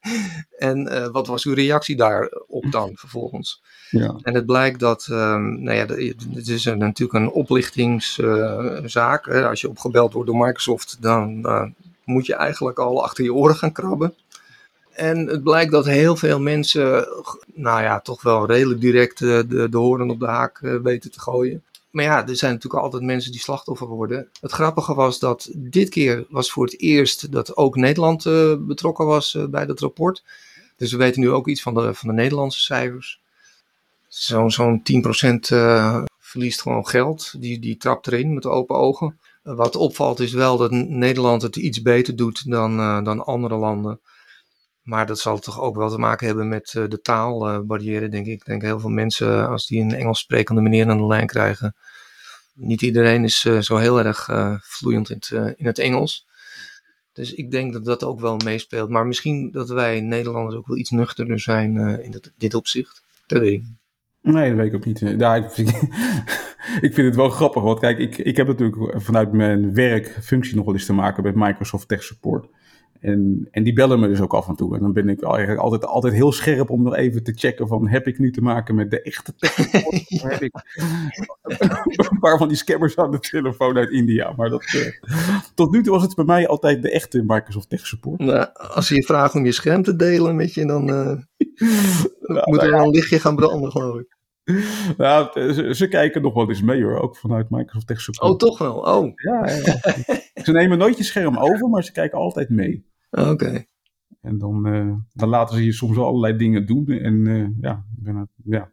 en 0.58 0.94
uh, 0.94 1.08
wat 1.08 1.28
was 1.28 1.44
uw 1.44 1.54
reactie 1.54 1.96
daarop 1.96 2.66
dan 2.70 2.92
vervolgens? 2.96 3.64
Ja. 3.90 4.16
En 4.22 4.34
het 4.34 4.46
blijkt 4.46 4.80
dat, 4.80 5.08
um, 5.12 5.64
nou 5.64 5.78
ja, 5.78 5.86
het 6.34 6.48
is 6.48 6.66
een, 6.66 6.78
natuurlijk 6.78 7.20
een 7.20 7.32
oplichtingszaak. 7.32 9.28
Uh, 9.28 9.48
Als 9.48 9.62
je 9.62 9.70
opgebeld 9.70 10.14
wordt 10.14 10.30
door 10.30 10.46
Microsoft, 10.46 10.98
dan 11.00 11.46
moet 12.04 12.26
je 12.26 12.36
eigenlijk 12.36 12.80
al 12.80 13.04
achter 13.04 13.24
je 13.24 13.34
oren 13.34 13.56
gaan 13.56 13.72
krabben. 13.72 14.16
En 14.98 15.28
het 15.28 15.44
blijkt 15.44 15.72
dat 15.72 15.86
heel 15.86 16.16
veel 16.16 16.40
mensen, 16.40 17.08
nou 17.54 17.82
ja, 17.82 18.00
toch 18.00 18.22
wel 18.22 18.46
redelijk 18.46 18.82
direct 18.82 19.20
de, 19.20 19.46
de, 19.48 19.70
de 19.70 19.78
horen 19.78 20.10
op 20.10 20.20
de 20.20 20.28
haak 20.28 20.60
weten 20.60 21.12
te 21.12 21.20
gooien. 21.20 21.64
Maar 21.90 22.04
ja, 22.04 22.28
er 22.28 22.36
zijn 22.36 22.54
natuurlijk 22.54 22.84
altijd 22.84 23.04
mensen 23.04 23.32
die 23.32 23.40
slachtoffer 23.40 23.88
worden. 23.88 24.30
Het 24.42 24.52
grappige 24.52 24.94
was 24.94 25.20
dat 25.20 25.50
dit 25.56 25.90
keer 25.90 26.26
was 26.30 26.52
voor 26.52 26.66
het 26.66 26.80
eerst 26.80 27.32
dat 27.32 27.58
ook 27.58 27.76
Nederland 27.76 28.26
uh, 28.26 28.54
betrokken 28.60 29.06
was 29.06 29.38
bij 29.50 29.66
dat 29.66 29.80
rapport. 29.80 30.24
Dus 30.78 30.92
we 30.92 30.98
weten 30.98 31.22
nu 31.22 31.32
ook 31.32 31.48
iets 31.48 31.62
van 31.62 31.74
de, 31.74 31.94
van 31.94 32.08
de 32.08 32.16
Nederlandse 32.16 32.60
cijfers. 32.60 33.20
Zo'n 34.08 34.52
zo'n 34.52 34.82
10% 35.50 35.52
uh, 35.52 36.04
verliest 36.20 36.62
gewoon 36.62 36.88
geld. 36.88 37.34
Die, 37.42 37.60
die 37.60 37.78
trapt 37.78 38.08
erin 38.08 38.34
met 38.34 38.46
open 38.46 38.76
ogen. 38.76 39.20
Wat 39.44 39.76
opvalt 39.76 40.20
is 40.20 40.34
wel 40.34 40.58
dat 40.58 40.72
Nederland 40.72 41.42
het 41.42 41.56
iets 41.56 41.82
beter 41.82 42.16
doet 42.16 42.50
dan, 42.52 43.04
dan 43.04 43.26
andere 43.26 43.56
landen. 43.56 44.00
Maar 44.88 45.06
dat 45.06 45.20
zal 45.20 45.40
toch 45.40 45.60
ook 45.62 45.76
wel 45.76 45.90
te 45.90 45.98
maken 45.98 46.28
hebben 46.28 46.48
met 46.48 46.74
uh, 46.78 46.88
de 46.88 47.02
taalbarrière, 47.02 48.10
denk 48.10 48.26
ik. 48.26 48.34
Ik 48.34 48.46
denk 48.46 48.62
heel 48.62 48.80
veel 48.80 48.90
mensen, 48.90 49.50
als 49.50 49.68
die 49.68 49.82
een 49.82 49.94
Engels 49.94 50.20
sprekende 50.20 50.62
meneer 50.62 50.90
aan 50.90 50.98
de 50.98 51.08
lijn 51.08 51.28
krijgen. 51.28 51.76
Niet 52.54 52.82
iedereen 52.82 53.24
is 53.24 53.46
uh, 53.46 53.60
zo 53.60 53.78
heel 53.78 54.00
erg 54.00 54.28
uh, 54.28 54.56
vloeiend 54.60 55.10
in 55.10 55.16
het, 55.20 55.56
in 55.58 55.66
het 55.66 55.80
Engels. 55.80 56.28
Dus 57.14 57.34
ik 57.34 57.52
denk 57.52 57.74
dat 57.74 57.86
dat 57.86 58.04
ook 58.04 58.20
wel 58.20 58.38
meespeelt. 58.38 58.90
Maar 58.90 59.08
misschien 59.08 59.52
dat 59.52 59.70
wij 59.70 60.02
Nederlanders 60.02 60.56
ook 60.56 60.68
wel 60.68 60.78
iets 60.78 60.90
nuchterder 60.90 61.40
zijn 61.40 61.78
in 62.04 62.12
dat, 62.12 62.32
dit 62.38 62.54
opzicht. 62.54 63.04
Dat 63.26 63.40
weet 63.40 63.54
ik 63.54 63.64
Nee, 64.22 64.50
dat 64.50 64.58
weet 64.58 64.68
ik 64.68 64.76
ook 64.76 64.86
niet. 64.86 65.00
Ja, 65.20 65.36
ik, 65.36 65.52
vind, 65.52 65.70
ik 66.88 66.94
vind 66.94 66.98
het 66.98 67.16
wel 67.16 67.30
grappig. 67.30 67.64
Want 67.64 67.80
kijk, 67.80 67.98
ik, 67.98 68.18
ik 68.18 68.38
heb 68.38 68.48
natuurlijk 68.48 69.02
vanuit 69.02 69.32
mijn 69.32 69.74
werkfunctie 69.74 70.56
nog 70.56 70.66
wel 70.66 70.74
eens 70.74 70.86
te 70.86 70.94
maken 70.94 71.24
met 71.24 71.36
Microsoft 71.36 71.88
Tech 71.88 72.04
Support. 72.04 72.48
En, 73.00 73.48
en 73.52 73.64
die 73.64 73.74
bellen 73.74 74.00
me 74.00 74.08
dus 74.08 74.22
ook 74.22 74.34
af 74.34 74.48
en 74.48 74.56
toe. 74.56 74.76
En 74.76 74.82
dan 74.82 74.94
ben 74.94 75.10
ik 75.10 75.24
eigenlijk 75.24 75.60
altijd, 75.60 75.86
altijd 75.86 76.14
heel 76.14 76.32
scherp 76.32 76.70
om 76.70 76.84
nog 76.84 76.96
even 76.96 77.24
te 77.24 77.34
checken 77.36 77.68
van... 77.68 77.88
heb 77.88 78.08
ik 78.08 78.20
nu 78.20 78.32
te 78.32 78.42
maken 78.42 78.76
met 78.76 78.92
de 78.92 79.02
echte 79.02 79.36
tech 79.40 79.56
heb 80.22 80.42
ik 80.42 80.54
een 82.12 82.20
paar 82.20 82.38
van 82.38 82.48
die 82.48 82.58
scammers 82.58 82.98
aan 82.98 83.12
de 83.12 83.20
telefoon 83.20 83.78
uit 83.78 83.90
India. 83.90 84.34
Maar 84.36 84.50
dat, 84.50 84.74
uh, 84.76 85.40
tot 85.54 85.72
nu 85.72 85.84
toe 85.84 85.94
was 85.94 86.04
het 86.04 86.16
bij 86.16 86.26
mij 86.26 86.48
altijd 86.48 86.82
de 86.82 86.92
echte 86.92 87.24
Microsoft 87.26 87.70
Tech 87.70 87.88
Support. 87.88 88.20
Nou, 88.20 88.48
als 88.54 88.88
ze 88.88 88.96
je 88.96 89.04
vragen 89.04 89.40
om 89.40 89.46
je 89.46 89.52
scherm 89.52 89.84
te 89.84 89.96
delen 89.96 90.36
met 90.36 90.54
je, 90.54 90.66
dan 90.66 90.90
uh, 90.90 90.96
nou, 92.34 92.52
moet 92.52 92.62
er 92.62 92.72
nou, 92.72 92.84
een 92.84 92.90
lichtje 92.90 93.20
gaan 93.20 93.36
branden, 93.36 93.72
geloof 93.72 94.00
ik. 94.00 94.17
Nou, 94.98 95.54
ze, 95.54 95.76
ze, 95.76 95.88
kijken 95.88 96.22
nog 96.22 96.34
wel 96.34 96.50
eens 96.50 96.62
mee 96.62 96.84
hoor, 96.84 97.00
ook 97.00 97.16
vanuit 97.16 97.50
Microsoft 97.50 97.88
Tech 97.88 98.02
Support. 98.02 98.32
Oh, 98.32 98.38
toch 98.38 98.58
wel? 98.58 98.76
Oh. 98.78 99.12
Ja, 99.16 99.50
ja. 99.50 99.80
ze 100.44 100.52
nemen 100.52 100.78
nooit 100.78 100.98
je 100.98 101.04
scherm 101.04 101.38
over, 101.38 101.70
maar 101.70 101.84
ze 101.84 101.92
kijken 101.92 102.18
altijd 102.18 102.50
mee. 102.50 102.86
Oké. 103.12 103.30
Okay. 103.30 103.68
En 104.22 104.38
dan, 104.38 104.68
uh, 104.68 104.94
dan 105.14 105.30
laten 105.30 105.56
ze 105.56 105.66
je 105.66 105.72
soms 105.72 105.96
wel 105.96 106.06
allerlei 106.06 106.38
dingen 106.38 106.66
doen. 106.66 106.88
En 106.88 107.26
uh, 107.26 107.48
ja, 107.62 107.86
ben, 107.90 108.30
ja, 108.44 108.72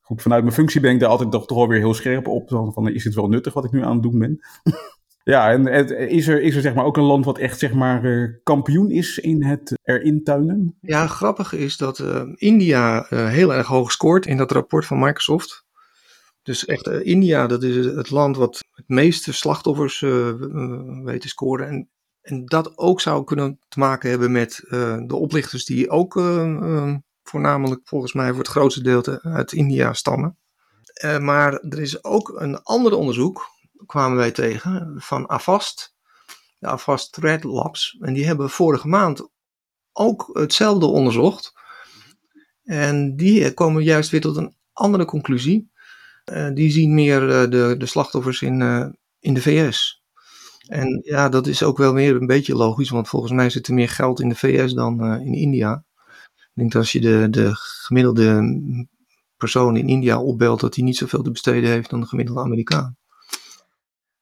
goed, 0.00 0.22
vanuit 0.22 0.42
mijn 0.42 0.54
functie 0.54 0.80
ben 0.80 0.92
ik 0.92 1.00
daar 1.00 1.08
altijd 1.08 1.30
toch, 1.30 1.46
toch 1.46 1.58
alweer 1.58 1.78
heel 1.78 1.94
scherp 1.94 2.26
op. 2.26 2.48
Van, 2.48 2.88
is 2.88 3.04
het 3.04 3.14
wel 3.14 3.28
nuttig 3.28 3.54
wat 3.54 3.64
ik 3.64 3.72
nu 3.72 3.84
aan 3.84 3.92
het 3.92 4.02
doen 4.02 4.18
ben? 4.18 4.40
Ja, 5.30 5.50
en 5.50 5.66
is, 6.08 6.28
er, 6.28 6.40
is 6.42 6.54
er 6.54 6.60
zeg 6.60 6.74
maar 6.74 6.84
ook 6.84 6.96
een 6.96 7.02
land 7.02 7.24
wat 7.24 7.38
echt 7.38 7.58
zeg 7.58 7.72
maar 7.72 8.04
uh, 8.04 8.34
kampioen 8.42 8.90
is 8.90 9.18
in 9.18 9.44
het 9.44 9.78
erin 9.82 10.24
tuinen? 10.24 10.76
Ja, 10.80 11.06
grappig 11.06 11.52
is 11.52 11.76
dat 11.76 12.04
India 12.34 13.06
heel 13.08 13.54
erg 13.54 13.66
hoog 13.66 13.92
scoort 13.92 14.26
in 14.26 14.36
dat 14.36 14.52
rapport 14.52 14.86
van 14.86 14.98
Microsoft. 14.98 15.64
Dus 16.42 16.64
echt, 16.64 16.86
India, 16.86 17.46
dat 17.46 17.62
is 17.62 17.86
het 17.86 18.10
land 18.10 18.36
wat 18.36 18.64
het 18.72 18.88
meeste 18.88 19.32
slachtoffers 19.32 20.00
weet 21.04 21.20
te 21.20 21.28
scoren. 21.28 21.68
En 21.68 21.88
en 22.20 22.44
dat 22.44 22.78
ook 22.78 23.00
zou 23.00 23.24
kunnen 23.24 23.58
te 23.68 23.78
maken 23.78 24.10
hebben 24.10 24.32
met 24.32 24.62
de 25.06 25.16
oplichters 25.16 25.64
die 25.64 25.90
ook 25.90 26.12
voornamelijk 27.22 27.80
volgens 27.84 28.12
mij 28.12 28.28
voor 28.28 28.38
het 28.38 28.48
grootste 28.48 28.82
deel 28.82 29.04
uit 29.22 29.52
India 29.52 29.92
stammen. 29.92 30.36
maar 31.20 31.52
er 31.52 31.80
is 31.80 32.04
ook 32.04 32.32
een 32.36 32.62
ander 32.62 32.94
onderzoek, 32.94 33.46
kwamen 33.86 34.16
wij 34.16 34.30
tegen, 34.30 34.94
van 34.96 35.30
Avast, 35.30 35.94
de 36.58 36.66
Avast 36.66 37.12
Threat 37.12 37.44
Labs. 37.44 37.96
En 38.00 38.12
die 38.12 38.26
hebben 38.26 38.50
vorige 38.50 38.88
maand 38.88 39.28
ook 39.92 40.30
hetzelfde 40.32 40.86
onderzocht. 40.86 41.52
En 42.64 43.16
die 43.16 43.54
komen 43.54 43.82
juist 43.82 44.10
weer 44.10 44.20
tot 44.20 44.36
een 44.36 44.54
andere 44.72 45.04
conclusie. 45.04 45.70
die 46.54 46.70
zien 46.70 46.94
meer 46.94 47.20
de, 47.50 47.74
de 47.78 47.86
slachtoffers 47.86 48.42
in, 48.42 48.60
in 49.18 49.34
de 49.34 49.42
VS. 49.42 50.02
En 50.66 51.00
ja, 51.02 51.28
dat 51.28 51.46
is 51.46 51.62
ook 51.62 51.78
wel 51.78 51.94
weer 51.94 52.16
een 52.16 52.26
beetje 52.26 52.54
logisch, 52.54 52.90
want 52.90 53.08
volgens 53.08 53.32
mij 53.32 53.50
zit 53.50 53.66
er 53.66 53.74
meer 53.74 53.88
geld 53.88 54.20
in 54.20 54.28
de 54.28 54.34
VS 54.34 54.72
dan 54.72 55.20
in 55.20 55.34
India. 55.34 55.84
Ik 56.34 56.50
denk 56.54 56.72
dat 56.72 56.80
als 56.80 56.92
je 56.92 57.00
de, 57.00 57.26
de 57.30 57.50
gemiddelde 57.54 58.86
persoon 59.36 59.76
in 59.76 59.88
India 59.88 60.22
opbelt, 60.22 60.60
dat 60.60 60.74
hij 60.74 60.84
niet 60.84 60.96
zoveel 60.96 61.22
te 61.22 61.30
besteden 61.30 61.70
heeft 61.70 61.90
dan 61.90 62.00
de 62.00 62.06
gemiddelde 62.06 62.40
Amerikaan. 62.40 62.96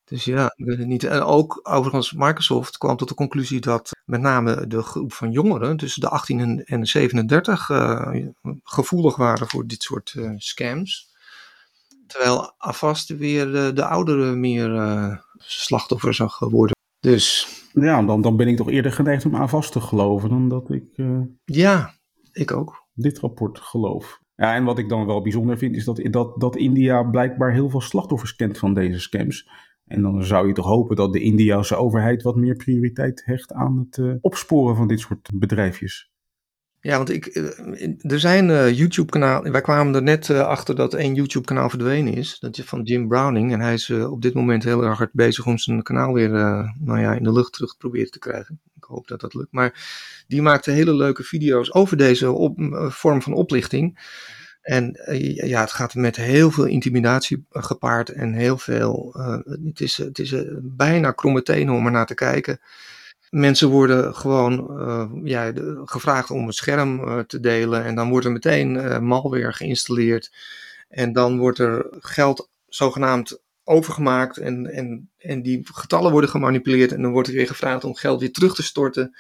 Dus 0.08 0.24
ja, 0.24 0.52
ik 0.56 0.64
weet 0.64 0.78
het 0.78 0.86
niet. 0.86 1.04
En 1.04 1.22
ook 1.22 1.60
overigens, 1.62 2.12
Microsoft 2.12 2.78
kwam 2.78 2.96
tot 2.96 3.08
de 3.08 3.14
conclusie 3.14 3.60
dat 3.60 3.90
met 4.04 4.20
name 4.20 4.66
de 4.66 4.82
groep 4.82 5.12
van 5.12 5.30
jongeren, 5.30 5.76
tussen 5.76 6.00
de 6.00 6.08
18 6.08 6.64
en 6.64 6.80
de 6.80 6.86
37, 6.86 7.68
uh, 7.68 8.26
gevoelig 8.62 9.16
waren 9.16 9.48
voor 9.48 9.66
dit 9.66 9.82
soort 9.82 10.14
uh, 10.16 10.30
scams. 10.36 11.16
Terwijl 12.06 12.52
Avast 12.58 13.16
weer 13.16 13.52
de, 13.52 13.70
de 13.74 13.84
ouderen 13.84 14.40
meer 14.40 14.70
uh, 14.70 15.16
slachtoffer 15.38 16.14
zag 16.14 16.38
worden. 16.38 16.76
Dus. 17.00 17.56
Ja, 17.72 18.02
dan, 18.02 18.22
dan 18.22 18.36
ben 18.36 18.48
ik 18.48 18.56
toch 18.56 18.70
eerder 18.70 18.92
geneigd 18.92 19.24
om 19.24 19.36
Avast 19.36 19.72
te 19.72 19.80
geloven 19.80 20.28
dan 20.28 20.48
dat 20.48 20.70
ik. 20.70 20.84
Ja, 21.44 21.94
ik 22.32 22.52
ook. 22.52 22.86
Dit 22.94 23.18
rapport 23.18 23.58
geloof. 23.58 24.20
Ja, 24.36 24.54
en 24.54 24.64
wat 24.64 24.78
ik 24.78 24.88
dan 24.88 25.06
wel 25.06 25.22
bijzonder 25.22 25.58
vind, 25.58 25.76
is 25.76 25.84
dat, 25.84 26.00
dat, 26.10 26.40
dat 26.40 26.56
India 26.56 27.02
blijkbaar 27.02 27.52
heel 27.52 27.70
veel 27.70 27.80
slachtoffers 27.80 28.36
kent 28.36 28.58
van 28.58 28.74
deze 28.74 29.00
scams. 29.00 29.48
En 29.88 30.02
dan 30.02 30.24
zou 30.24 30.46
je 30.46 30.54
toch 30.54 30.66
hopen 30.66 30.96
dat 30.96 31.12
de 31.12 31.20
Indiase 31.20 31.76
overheid 31.76 32.22
wat 32.22 32.36
meer 32.36 32.56
prioriteit 32.56 33.22
hecht 33.24 33.52
aan 33.52 33.78
het 33.78 33.96
uh, 33.96 34.14
opsporen 34.20 34.76
van 34.76 34.88
dit 34.88 35.00
soort 35.00 35.30
bedrijfjes. 35.34 36.10
Ja, 36.80 36.96
want 36.96 37.10
ik, 37.10 37.26
eh, 37.26 38.12
er 38.12 38.20
zijn 38.20 38.48
uh, 38.48 38.72
YouTube-kanalen. 38.72 39.52
Wij 39.52 39.60
kwamen 39.60 39.94
er 39.94 40.02
net 40.02 40.30
achter 40.30 40.74
dat 40.74 40.94
één 40.94 41.14
YouTube-kanaal 41.14 41.68
verdwenen 41.68 42.14
is. 42.14 42.38
Dat 42.38 42.58
is 42.58 42.64
van 42.64 42.82
Jim 42.82 43.08
Browning. 43.08 43.52
En 43.52 43.60
hij 43.60 43.74
is 43.74 43.90
op 43.90 44.22
dit 44.22 44.34
moment 44.34 44.64
heel 44.64 44.84
erg 44.84 44.98
hard 44.98 45.12
bezig 45.12 45.46
om 45.46 45.58
zijn 45.58 45.82
kanaal 45.82 46.12
weer 46.12 46.30
nou 46.78 47.00
ja, 47.00 47.14
in 47.14 47.22
de 47.22 47.32
lucht 47.32 47.52
terug 47.52 47.70
te 47.70 47.76
proberen 47.76 48.10
te 48.10 48.18
krijgen. 48.18 48.60
Ik 48.76 48.84
hoop 48.84 49.08
dat 49.08 49.20
dat 49.20 49.34
lukt. 49.34 49.52
Maar 49.52 49.86
die 50.26 50.42
maakte 50.42 50.70
hele 50.70 50.94
leuke 50.94 51.22
video's 51.22 51.74
over 51.74 51.96
deze 51.96 52.32
op, 52.32 52.56
vorm 52.88 53.22
van 53.22 53.32
oplichting. 53.32 53.98
En 54.68 54.94
eh, 54.94 55.36
ja, 55.36 55.60
het 55.60 55.72
gaat 55.72 55.94
met 55.94 56.16
heel 56.16 56.50
veel 56.50 56.64
intimidatie 56.64 57.46
gepaard 57.50 58.08
en 58.08 58.32
heel 58.32 58.58
veel. 58.58 59.14
eh, 59.16 59.38
het 59.64 59.80
is, 59.80 59.96
het 59.96 60.18
is 60.18 60.32
eh, 60.32 60.42
bijna 60.62 61.12
kromme 61.12 61.42
tenen 61.42 61.74
om 61.74 61.86
er 61.86 61.92
naar 61.92 62.06
te 62.06 62.14
kijken. 62.14 62.60
Mensen 63.30 63.68
worden 63.68 64.14
gewoon 64.14 64.80
eh, 64.80 65.10
ja, 65.24 65.52
gevraagd 65.84 66.30
om 66.30 66.46
het 66.46 66.54
scherm 66.54 67.00
eh, 67.08 67.18
te 67.18 67.40
delen. 67.40 67.84
En 67.84 67.94
dan 67.94 68.08
wordt 68.08 68.26
er 68.26 68.32
meteen 68.32 68.76
eh, 68.76 68.98
malware 68.98 69.52
geïnstalleerd. 69.52 70.32
En 70.88 71.12
dan 71.12 71.38
wordt 71.38 71.58
er 71.58 71.86
geld 72.00 72.50
zogenaamd 72.68 73.40
overgemaakt. 73.64 74.36
En, 74.36 74.66
en, 74.66 75.10
en 75.18 75.42
die 75.42 75.60
getallen 75.72 76.12
worden 76.12 76.30
gemanipuleerd. 76.30 76.92
En 76.92 77.02
dan 77.02 77.12
wordt 77.12 77.28
er 77.28 77.34
weer 77.34 77.46
gevraagd 77.46 77.84
om 77.84 77.94
geld 77.94 78.20
weer 78.20 78.32
terug 78.32 78.54
te 78.54 78.62
storten. 78.62 79.16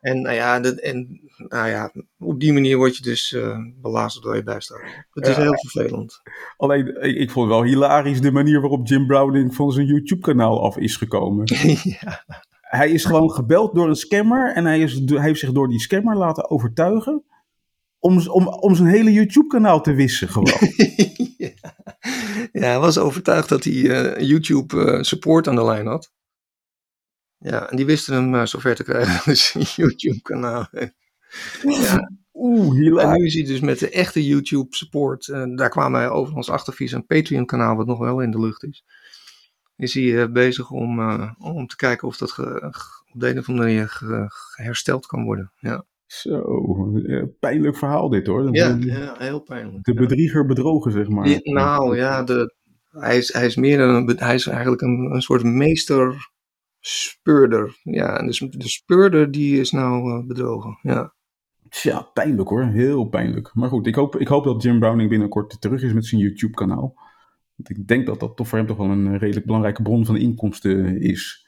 En 0.00 0.20
nou 0.20 0.34
ja, 0.34 0.60
dat, 0.60 0.76
en, 0.76 1.20
nou 1.36 1.68
ja 1.68 1.92
op 2.18 2.40
die 2.40 2.52
manier 2.52 2.76
word 2.76 2.96
je 2.96 3.02
dus 3.02 3.32
eh 3.32 3.58
belazerd 3.80 4.24
door 4.24 4.36
je 4.36 4.42
bijstand. 4.42 4.82
Het 5.12 5.26
is 5.26 5.36
Ja. 5.36 5.42
heel 5.42 5.58
vervelend. 5.58 6.20
Alleen, 6.56 7.02
ik, 7.02 7.16
ik 7.16 7.30
vond 7.30 7.46
het 7.50 7.56
wel 7.58 7.66
hilarisch 7.66 8.20
de 8.20 8.32
manier 8.32 8.60
waarop 8.60 8.86
Jim 8.88 9.06
Browning 9.06 9.54
van 9.54 9.72
zijn 9.72 9.86
YouTube-kanaal 9.86 10.62
af 10.64 10.76
is 10.76 10.96
gekomen. 10.96 11.44
ja. 12.00 12.24
Hij 12.60 12.90
is 12.90 13.04
gewoon 13.04 13.30
gebeld 13.30 13.74
door 13.74 13.88
een 13.88 13.94
scammer 13.96 14.54
en 14.54 14.64
hij, 14.64 14.80
is, 14.80 15.00
hij 15.04 15.22
heeft 15.22 15.40
zich 15.40 15.52
door 15.52 15.68
die 15.68 15.80
scammer 15.80 16.16
laten 16.16 16.50
overtuigen 16.50 17.24
om, 17.98 18.28
om, 18.28 18.48
om 18.48 18.74
zijn 18.74 18.88
hele 18.88 19.12
YouTube-kanaal 19.12 19.80
te 19.80 19.92
wissen 19.92 20.28
gewoon. 20.28 20.52
ja. 21.36 21.50
ja, 22.52 22.60
hij 22.60 22.78
was 22.78 22.98
overtuigd 22.98 23.48
dat 23.48 23.64
hij 23.64 23.90
eh, 23.90 24.28
YouTube 24.28 24.84
eh, 24.84 25.02
support 25.02 25.48
aan 25.48 25.54
de 25.54 25.64
lijn 25.64 25.86
had. 25.86 26.12
Ja, 27.42 27.70
en 27.70 27.76
die 27.76 27.86
wisten 27.86 28.14
hem 28.14 28.34
eh, 28.34 28.46
zover 28.46 28.74
te 28.74 28.82
krijgen 28.84 29.36
zijn 29.36 29.64
YouTube-kanaal. 29.76 30.66
ja, 31.62 32.10
Oeh, 32.32 32.68
en 32.76 32.82
hilarisch. 32.82 33.18
nu 33.18 33.26
is 33.26 33.34
hij 33.34 33.44
dus 33.44 33.60
met 33.60 33.78
de 33.78 33.90
echte 33.90 34.26
YouTube 34.26 34.76
support, 34.76 35.28
eh, 35.28 35.44
daar 35.54 35.68
kwamen 35.70 36.00
wij 36.00 36.08
overigens 36.08 36.50
achter 36.50 36.72
via 36.72 36.86
zijn 36.86 37.06
Patreon-kanaal, 37.06 37.76
wat 37.76 37.86
nog 37.86 37.98
wel 37.98 38.20
in 38.20 38.30
de 38.30 38.40
lucht 38.40 38.64
is. 38.64 38.84
Is 39.76 39.94
hij 39.94 40.22
eh, 40.22 40.32
bezig 40.32 40.70
om, 40.70 41.00
om 41.38 41.66
te 41.66 41.76
kijken 41.76 42.08
of 42.08 42.16
dat 42.16 42.38
op 42.38 43.20
de 43.20 43.28
een 43.30 43.38
of 43.38 43.48
andere 43.48 43.66
manier 43.68 43.88
ge- 43.88 44.24
ge- 44.28 44.62
hersteld 44.62 45.06
kan 45.06 45.24
worden. 45.24 45.52
Ja, 45.58 45.84
Zo, 46.06 46.42
pijnlijk 47.40 47.76
verhaal 47.76 48.08
dit 48.08 48.26
hoor. 48.26 48.48
ja, 48.54 48.72
de, 48.72 48.86
ja 48.86 49.14
heel 49.18 49.40
pijnlijk. 49.40 49.84
de 49.84 49.94
bedrieger 49.94 50.46
bedrogen, 50.46 50.92
zeg 50.92 51.08
maar. 51.08 51.28
Ja, 51.28 51.38
nou 51.42 51.96
ja, 51.96 52.22
de, 52.22 52.54
hij, 52.90 53.18
is, 53.18 53.32
hij 53.32 53.46
is 53.46 53.56
meer 53.56 53.78
dan 53.78 53.88
een, 53.94 54.16
hij 54.18 54.34
is 54.34 54.46
eigenlijk 54.46 54.82
een, 54.82 55.10
een 55.14 55.22
soort 55.22 55.42
meester 55.42 56.28
speurder. 56.80 57.78
Ja, 57.82 58.18
en 58.18 58.26
dus 58.26 58.38
de 58.38 58.68
speurder 58.68 59.30
die 59.30 59.60
is 59.60 59.70
nou 59.70 60.10
eh, 60.10 60.26
bedrogen. 60.26 60.78
Ja. 60.82 61.14
Tja, 61.68 62.02
pijnlijk 62.02 62.48
hoor. 62.48 62.64
Heel 62.64 63.04
pijnlijk. 63.04 63.50
Maar 63.54 63.68
goed, 63.68 63.86
ik 63.86 63.94
hoop, 63.94 64.16
ik 64.16 64.28
hoop 64.28 64.44
dat 64.44 64.62
Jim 64.62 64.78
Browning 64.78 65.08
binnenkort 65.08 65.60
terug 65.60 65.82
is 65.82 65.92
met 65.92 66.06
zijn 66.06 66.20
YouTube-kanaal. 66.20 66.94
Want 67.56 67.78
ik 67.78 67.86
denk 67.86 68.06
dat 68.06 68.20
dat 68.20 68.36
toch 68.36 68.48
voor 68.48 68.58
hem 68.58 68.66
toch 68.66 68.76
wel 68.76 68.90
een 68.90 69.18
redelijk 69.18 69.46
belangrijke 69.46 69.82
bron 69.82 70.06
van 70.06 70.16
inkomsten 70.16 71.00
is. 71.00 71.46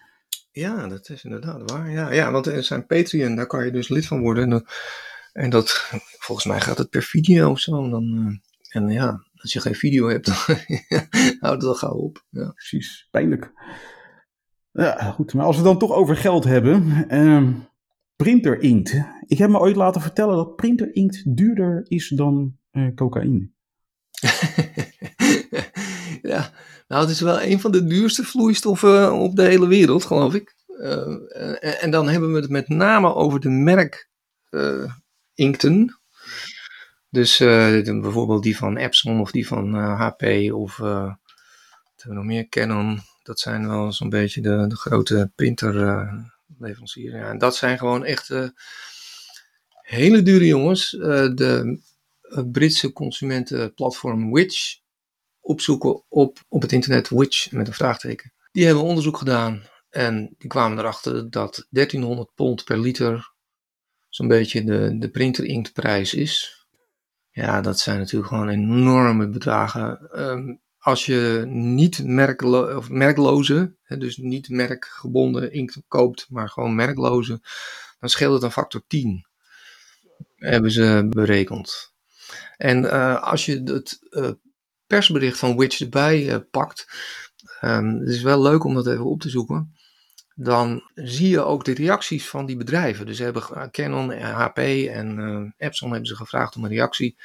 ja, 0.50 0.88
dat 0.88 1.08
is 1.08 1.24
inderdaad 1.24 1.70
waar. 1.70 1.90
Ja, 1.90 2.12
ja, 2.12 2.30
want 2.32 2.46
er 2.46 2.64
zijn 2.64 2.86
Patreon, 2.86 3.36
daar 3.36 3.46
kan 3.46 3.64
je 3.64 3.70
dus 3.70 3.88
lid 3.88 4.06
van 4.06 4.20
worden. 4.20 4.44
En 4.44 4.50
dat, 4.50 4.64
en 5.32 5.50
dat 5.50 5.70
volgens 6.18 6.46
mij 6.46 6.60
gaat 6.60 6.78
het 6.78 6.90
per 6.90 7.02
video 7.02 7.50
of 7.50 7.60
zo. 7.60 7.88
Dan, 7.88 8.40
eh, 8.70 8.82
en 8.82 8.88
ja, 8.88 9.26
als 9.34 9.52
je 9.52 9.60
geen 9.60 9.74
video 9.74 10.08
hebt, 10.08 10.26
dan 10.26 10.36
houdt 11.40 11.62
het 11.62 11.64
al 11.64 11.74
gauw 11.74 11.96
op. 11.96 12.24
Ja. 12.30 12.50
Precies, 12.50 13.08
pijnlijk. 13.10 13.52
Ja, 14.72 15.10
goed. 15.10 15.34
Maar 15.34 15.46
als 15.46 15.56
we 15.56 15.62
dan 15.62 15.78
toch 15.78 15.92
over 15.92 16.16
geld 16.16 16.44
hebben. 16.44 17.04
ehm 17.08 17.52
printer-inkt. 18.22 18.94
Ik 19.26 19.38
heb 19.38 19.50
me 19.50 19.58
ooit 19.58 19.76
laten 19.76 20.00
vertellen 20.00 20.36
dat 20.36 20.56
printer-inkt 20.56 21.36
duurder 21.36 21.84
is 21.88 22.08
dan 22.08 22.56
eh, 22.70 22.94
cocaïne. 22.94 23.50
ja, 26.32 26.50
nou, 26.88 27.02
het 27.02 27.10
is 27.10 27.20
wel 27.20 27.42
een 27.42 27.60
van 27.60 27.72
de 27.72 27.84
duurste 27.84 28.24
vloeistoffen 28.24 29.12
op 29.12 29.36
de 29.36 29.42
hele 29.42 29.66
wereld, 29.66 30.04
geloof 30.04 30.34
ik. 30.34 30.54
Eh, 30.78 31.82
en, 31.84 31.90
dan 31.90 32.08
hebben 32.08 32.32
we 32.32 32.40
het 32.40 32.50
met 32.50 32.68
name 32.68 33.14
over 33.14 33.40
de 33.40 33.48
merk 33.50 34.10
eh, 34.50 34.92
inkten. 35.34 36.00
Dus 37.10 37.40
eh, 37.40 38.00
bijvoorbeeld 38.00 38.42
die 38.42 38.56
van 38.56 38.76
Epson 38.76 39.20
of 39.20 39.30
die 39.30 39.46
van 39.46 39.74
eh, 39.76 40.00
HP 40.00 40.52
of 40.52 40.78
eh, 40.78 41.04
wat 41.04 42.02
hebben 42.02 42.06
we 42.06 42.14
nog 42.14 42.24
meer? 42.24 42.48
Canon. 42.48 43.00
Dat 43.22 43.40
zijn 43.40 43.68
wel 43.68 43.92
zo'n 43.92 44.08
beetje 44.08 44.40
de, 44.40 44.64
de 44.68 44.76
grote 44.76 45.32
printerleveranciers. 45.34 47.14
ja, 47.14 47.28
en 47.28 47.38
dat 47.38 47.56
zijn 47.56 47.78
gewoon 47.78 48.04
echt 48.04 48.30
eh, 48.30 48.48
hele 49.72 50.22
dure 50.22 50.46
jongens. 50.46 50.96
Eh, 50.96 51.34
de 51.34 51.80
eh, 52.20 52.42
Britse 52.52 52.92
consumentenplatform 52.92 54.32
Witch 54.32 54.78
opzoeken 55.40 56.04
op, 56.08 56.38
op 56.48 56.62
het 56.62 56.72
internet, 56.72 57.08
Witch 57.08 57.52
met 57.52 57.66
een 57.66 57.74
vraagteken. 57.74 58.32
Die 58.52 58.66
hebben 58.66 58.84
onderzoek 58.84 59.16
gedaan 59.16 59.62
en 59.90 60.34
die 60.38 60.48
kwamen 60.48 60.78
erachter 60.78 61.30
dat 61.30 61.66
1300 61.70 62.34
pond 62.34 62.64
per 62.64 62.78
liter 62.78 63.32
zo'n 64.08 64.28
beetje 64.28 64.64
de, 64.64 64.98
de 64.98 65.10
printerinktprijs 65.10 66.14
is. 66.14 66.66
Ja, 67.30 67.60
dat 67.60 67.78
zijn 67.78 67.98
natuurlijk 67.98 68.28
gewoon 68.28 68.48
enorme 68.48 69.28
bedragen. 69.28 70.10
Ehm, 70.10 70.54
als 70.82 71.06
je 71.06 71.44
niet 71.48 72.04
merklo 72.04 72.76
of 72.76 72.90
merkloze, 72.90 73.74
dus 73.88 74.16
niet 74.16 74.48
merkgebonden 74.48 75.52
inkt 75.52 75.82
koopt, 75.88 76.26
maar 76.30 76.48
gewoon 76.48 76.74
merkloze, 76.74 77.40
dan 78.00 78.08
scheelt 78.08 78.34
het 78.34 78.42
een 78.42 78.50
factor 78.50 78.82
10. 78.86 79.26
Hebben 80.36 80.70
ze 80.70 81.06
berekend. 81.10 81.92
En 82.56 82.90
eh, 82.90 83.22
als 83.22 83.46
je 83.46 83.62
het 83.64 83.98
eh, 84.10 84.30
persbericht 84.86 85.38
van 85.38 85.56
Witch 85.56 85.80
erbij 85.80 86.28
eh, 86.28 86.38
pakt, 86.50 86.86
ehm, 87.60 87.86
het 87.86 88.08
is 88.08 88.22
wel 88.22 88.42
leuk 88.42 88.64
om 88.64 88.74
dat 88.74 88.86
even 88.86 89.04
op 89.04 89.20
te 89.20 89.30
zoeken, 89.30 89.76
dan 90.34 90.90
zie 90.94 91.28
je 91.28 91.42
ook 91.42 91.64
de 91.64 91.74
reacties 91.74 92.28
van 92.28 92.46
die 92.46 92.56
bedrijven. 92.56 93.06
Dus 93.06 93.18
hebben 93.18 93.70
Canon, 93.70 94.12
HP 94.12 94.58
en 94.58 95.54
Epson 95.56 95.90
hebben 95.90 96.08
ze 96.08 96.16
gevraagd 96.16 96.56
om 96.56 96.64
een 96.64 96.70
reactie. 96.70 97.16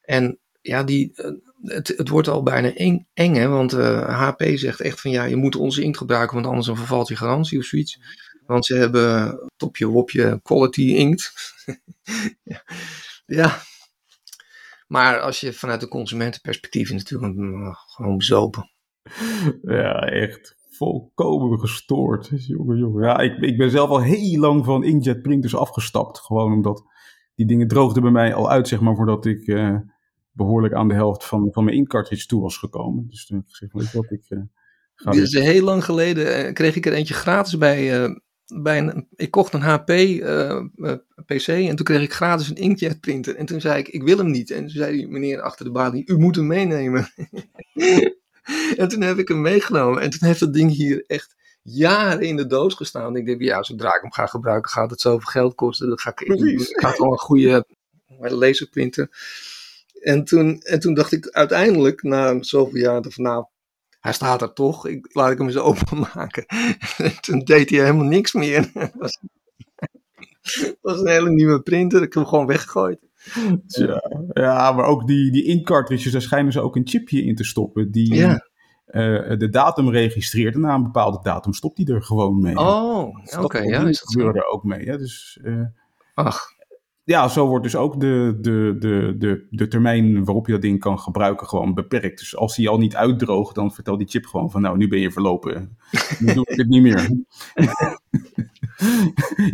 En 0.00 0.38
ja, 0.66 0.82
die, 0.82 1.12
eh, 1.14 1.30
het, 1.62 1.88
het 1.96 2.08
wordt 2.08 2.28
al 2.28 2.42
bijna 2.42 2.74
eng, 2.74 3.34
hè, 3.34 3.48
want 3.48 3.72
eh, 3.72 4.20
HP 4.20 4.42
zegt 4.54 4.80
echt 4.80 5.00
van 5.00 5.10
ja, 5.10 5.24
je 5.24 5.36
moet 5.36 5.56
onze 5.56 5.82
inkt 5.82 5.98
gebruiken, 5.98 6.34
want 6.34 6.46
anders 6.46 6.66
vervalt 6.66 7.08
je 7.08 7.16
garantie 7.16 7.58
of 7.58 7.64
zoiets. 7.64 8.00
Want 8.46 8.66
ze 8.66 8.74
hebben 8.74 9.38
topje 9.56 9.86
wopje 9.86 10.40
quality 10.42 10.82
inkt. 10.82 11.32
ja. 12.42 12.62
ja, 13.26 13.62
maar 14.86 15.20
als 15.20 15.40
je 15.40 15.52
vanuit 15.52 15.82
een 15.82 15.88
consumentenperspectief 15.88 16.92
natuurlijk 16.92 17.34
mm, 17.34 17.74
gewoon 17.74 18.16
bezopen. 18.16 18.70
Ja, 19.62 19.98
echt 20.00 20.56
volkomen 20.70 21.58
gestoord. 21.58 22.30
Jongen, 22.46 22.78
jongen. 22.78 23.04
Ja, 23.04 23.18
ik, 23.18 23.36
ik 23.36 23.56
ben 23.56 23.70
zelf 23.70 23.90
al 23.90 24.02
heel 24.02 24.40
lang 24.40 24.64
van 24.64 24.84
inkjet 24.84 25.22
printers 25.22 25.56
afgestapt. 25.56 26.20
Gewoon 26.20 26.52
omdat 26.52 26.84
die 27.34 27.46
dingen 27.46 27.68
droogden 27.68 28.02
bij 28.02 28.12
mij 28.12 28.34
al 28.34 28.50
uit, 28.50 28.68
zeg 28.68 28.80
maar, 28.80 28.96
voordat 28.96 29.26
ik 29.26 29.46
eh, 29.46 29.76
behoorlijk 30.34 30.74
aan 30.74 30.88
de 30.88 30.94
helft 30.94 31.24
van, 31.24 31.48
van 31.52 31.64
mijn 31.64 31.76
inkcartridge 31.76 32.26
toe 32.26 32.42
was 32.42 32.56
gekomen. 32.56 33.06
Dus 33.10 33.26
toen 33.26 33.36
heb 33.36 33.46
ik 33.46 33.50
gezegd, 33.52 33.72
weet 33.72 33.90
je 33.90 33.96
wat, 33.96 34.10
ik 34.10 34.24
eh, 34.28 34.38
ga 34.94 35.10
Dit 35.10 35.30
weer- 35.30 35.42
is 35.42 35.48
heel 35.52 35.64
lang 35.64 35.84
geleden. 35.84 36.34
eh, 36.46 36.52
kreeg 36.52 36.76
ik 36.76 36.86
er 36.86 36.92
eentje 36.92 37.14
gratis 37.14 37.58
bij. 37.58 38.04
eh, 38.04 38.10
bij 38.62 38.78
een, 38.78 39.06
ik 39.14 39.30
kocht 39.30 39.54
een 39.54 39.60
HP 39.60 39.86
PC 41.26 41.46
en 41.48 41.76
toen 41.76 41.84
kreeg 41.86 42.02
ik 42.02 42.12
gratis 42.12 42.48
een 42.48 42.56
inkjet 42.56 43.00
printer. 43.00 43.36
En 43.36 43.46
toen 43.46 43.60
zei 43.60 43.78
ik, 43.78 43.88
ik 43.88 44.02
wil 44.02 44.16
hem 44.18 44.30
niet. 44.30 44.50
En 44.50 44.60
toen 44.60 44.68
zei 44.68 44.96
die 44.96 45.08
meneer 45.08 45.40
achter 45.40 45.64
de 45.64 45.70
balie, 45.70 46.02
u 46.06 46.18
moet 46.18 46.36
hem 46.36 46.46
meenemen. 46.46 47.08
en 48.76 48.88
toen 48.88 49.00
heb 49.00 49.18
ik 49.18 49.28
hem 49.28 49.40
meegenomen. 49.40 50.02
En 50.02 50.10
toen 50.10 50.28
heeft 50.28 50.40
dat 50.40 50.52
ding 50.54 50.70
hier 50.70 51.04
echt 51.06 51.34
jaren 51.62 52.20
in 52.20 52.36
de 52.36 52.46
doos 52.46 52.74
gestaan. 52.74 53.16
Ik 53.16 53.26
denk, 53.26 53.42
ja, 53.42 53.62
zodra 53.62 53.94
ik 53.94 54.00
hem 54.02 54.12
ga 54.12 54.26
gebruiken, 54.26 54.70
gaat 54.70 54.90
het 54.90 55.00
zoveel 55.00 55.30
geld 55.30 55.54
kosten. 55.54 55.88
Dat 55.88 56.00
ga 56.00 56.10
ik 56.10 56.20
een 56.98 57.18
goede 57.18 57.66
laserprinter. 58.18 59.08
En 60.04 60.24
toen, 60.24 60.60
en 60.60 60.80
toen 60.80 60.94
dacht 60.94 61.12
ik 61.12 61.28
uiteindelijk, 61.28 62.02
na 62.02 62.42
zoveel 62.42 62.80
jaar, 62.80 63.02
van 63.08 63.24
nou, 63.24 63.44
hij 64.00 64.12
staat 64.12 64.42
er 64.42 64.52
toch, 64.52 64.86
ik, 64.86 65.08
laat 65.12 65.30
ik 65.30 65.38
hem 65.38 65.46
eens 65.46 65.56
openmaken. 65.70 66.44
En 66.96 67.20
toen 67.20 67.38
deed 67.38 67.70
hij 67.70 67.78
helemaal 67.78 68.04
niks 68.04 68.32
meer. 68.32 68.70
Het 70.44 70.78
was, 70.80 71.00
een 71.00 71.08
hele 71.08 71.30
nieuwe 71.30 71.60
printer, 71.62 71.98
ik 72.02 72.12
heb 72.12 72.22
hem 72.22 72.26
gewoon 72.26 72.46
weggegooid. 72.46 72.98
Tja, 73.66 74.02
ja, 74.32 74.72
maar 74.72 74.84
ook 74.84 75.06
die, 75.06 75.32
die 75.32 75.44
inkcartridges, 75.44 76.12
daar 76.12 76.22
schijnen 76.22 76.52
ze 76.52 76.60
ook 76.60 76.76
een 76.76 76.88
chipje 76.88 77.22
in 77.24 77.34
te 77.34 77.44
stoppen. 77.44 77.90
Die 77.90 78.14
Ja. 78.14 78.46
eh, 78.86 79.38
de 79.38 79.48
datum 79.48 79.90
registreert. 79.90 80.54
En 80.54 80.60
na 80.60 80.74
een 80.74 80.82
bepaalde 80.82 81.18
datum 81.22 81.52
stopt 81.52 81.76
die 81.76 81.94
er 81.94 82.02
gewoon 82.02 82.40
mee. 82.40 82.56
Oh, 82.56 83.08
oké, 83.38 83.58
ja, 83.58 83.84
dat 83.84 83.96
zo? 83.96 84.04
gebeuren 84.06 84.34
er 84.34 84.46
ook 84.46 84.64
mee. 84.64 84.84
Hè? 84.84 84.98
Dus 84.98 85.38
eh, 85.42 85.60
Ach, 86.14 86.53
ja, 87.04 87.28
zo 87.28 87.46
wordt 87.46 87.64
dus 87.64 87.76
ook 87.76 88.00
de, 88.00 88.38
de, 88.40 88.76
de, 88.78 89.14
de, 89.18 89.46
de 89.50 89.68
termijn 89.68 90.24
waarop 90.24 90.46
je 90.46 90.52
dat 90.52 90.62
ding 90.62 90.80
kan 90.80 90.98
gebruiken 90.98 91.46
gewoon 91.46 91.74
beperkt. 91.74 92.18
Dus 92.18 92.36
als 92.36 92.56
die 92.56 92.68
al 92.68 92.78
niet 92.78 92.96
uitdroogt, 92.96 93.54
dan 93.54 93.72
vertelt 93.72 93.98
die 93.98 94.08
chip 94.08 94.26
gewoon 94.26 94.50
van 94.50 94.60
nou, 94.60 94.76
nu 94.76 94.88
ben 94.88 95.00
je 95.00 95.10
verlopen. 95.10 95.78
Nu 96.18 96.34
doe 96.34 96.46
ik 96.48 96.56
het 96.56 96.68
niet 96.68 96.82
meer. 96.82 97.00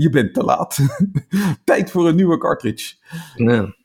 je 0.04 0.08
bent 0.10 0.34
te 0.34 0.44
laat. 0.44 0.78
Tijd 1.64 1.90
voor 1.90 2.08
een 2.08 2.16
nieuwe 2.16 2.38
cartridge. 2.38 2.94
nee. 3.36 3.78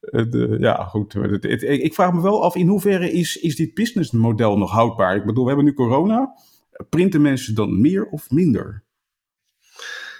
de, 0.00 0.56
ja, 0.60 0.84
goed. 0.84 1.14
ik 1.62 1.94
vraag 1.94 2.12
me 2.12 2.22
wel 2.22 2.44
af, 2.44 2.56
in 2.56 2.68
hoeverre 2.68 3.12
is, 3.12 3.36
is 3.36 3.56
dit 3.56 3.74
businessmodel 3.74 4.58
nog 4.58 4.70
houdbaar? 4.70 5.16
Ik 5.16 5.24
bedoel, 5.24 5.42
we 5.42 5.48
hebben 5.48 5.66
nu 5.66 5.74
corona. 5.74 6.34
Printen 6.88 7.22
mensen 7.22 7.54
dan 7.54 7.80
meer 7.80 8.06
of 8.06 8.30
minder? 8.30 8.82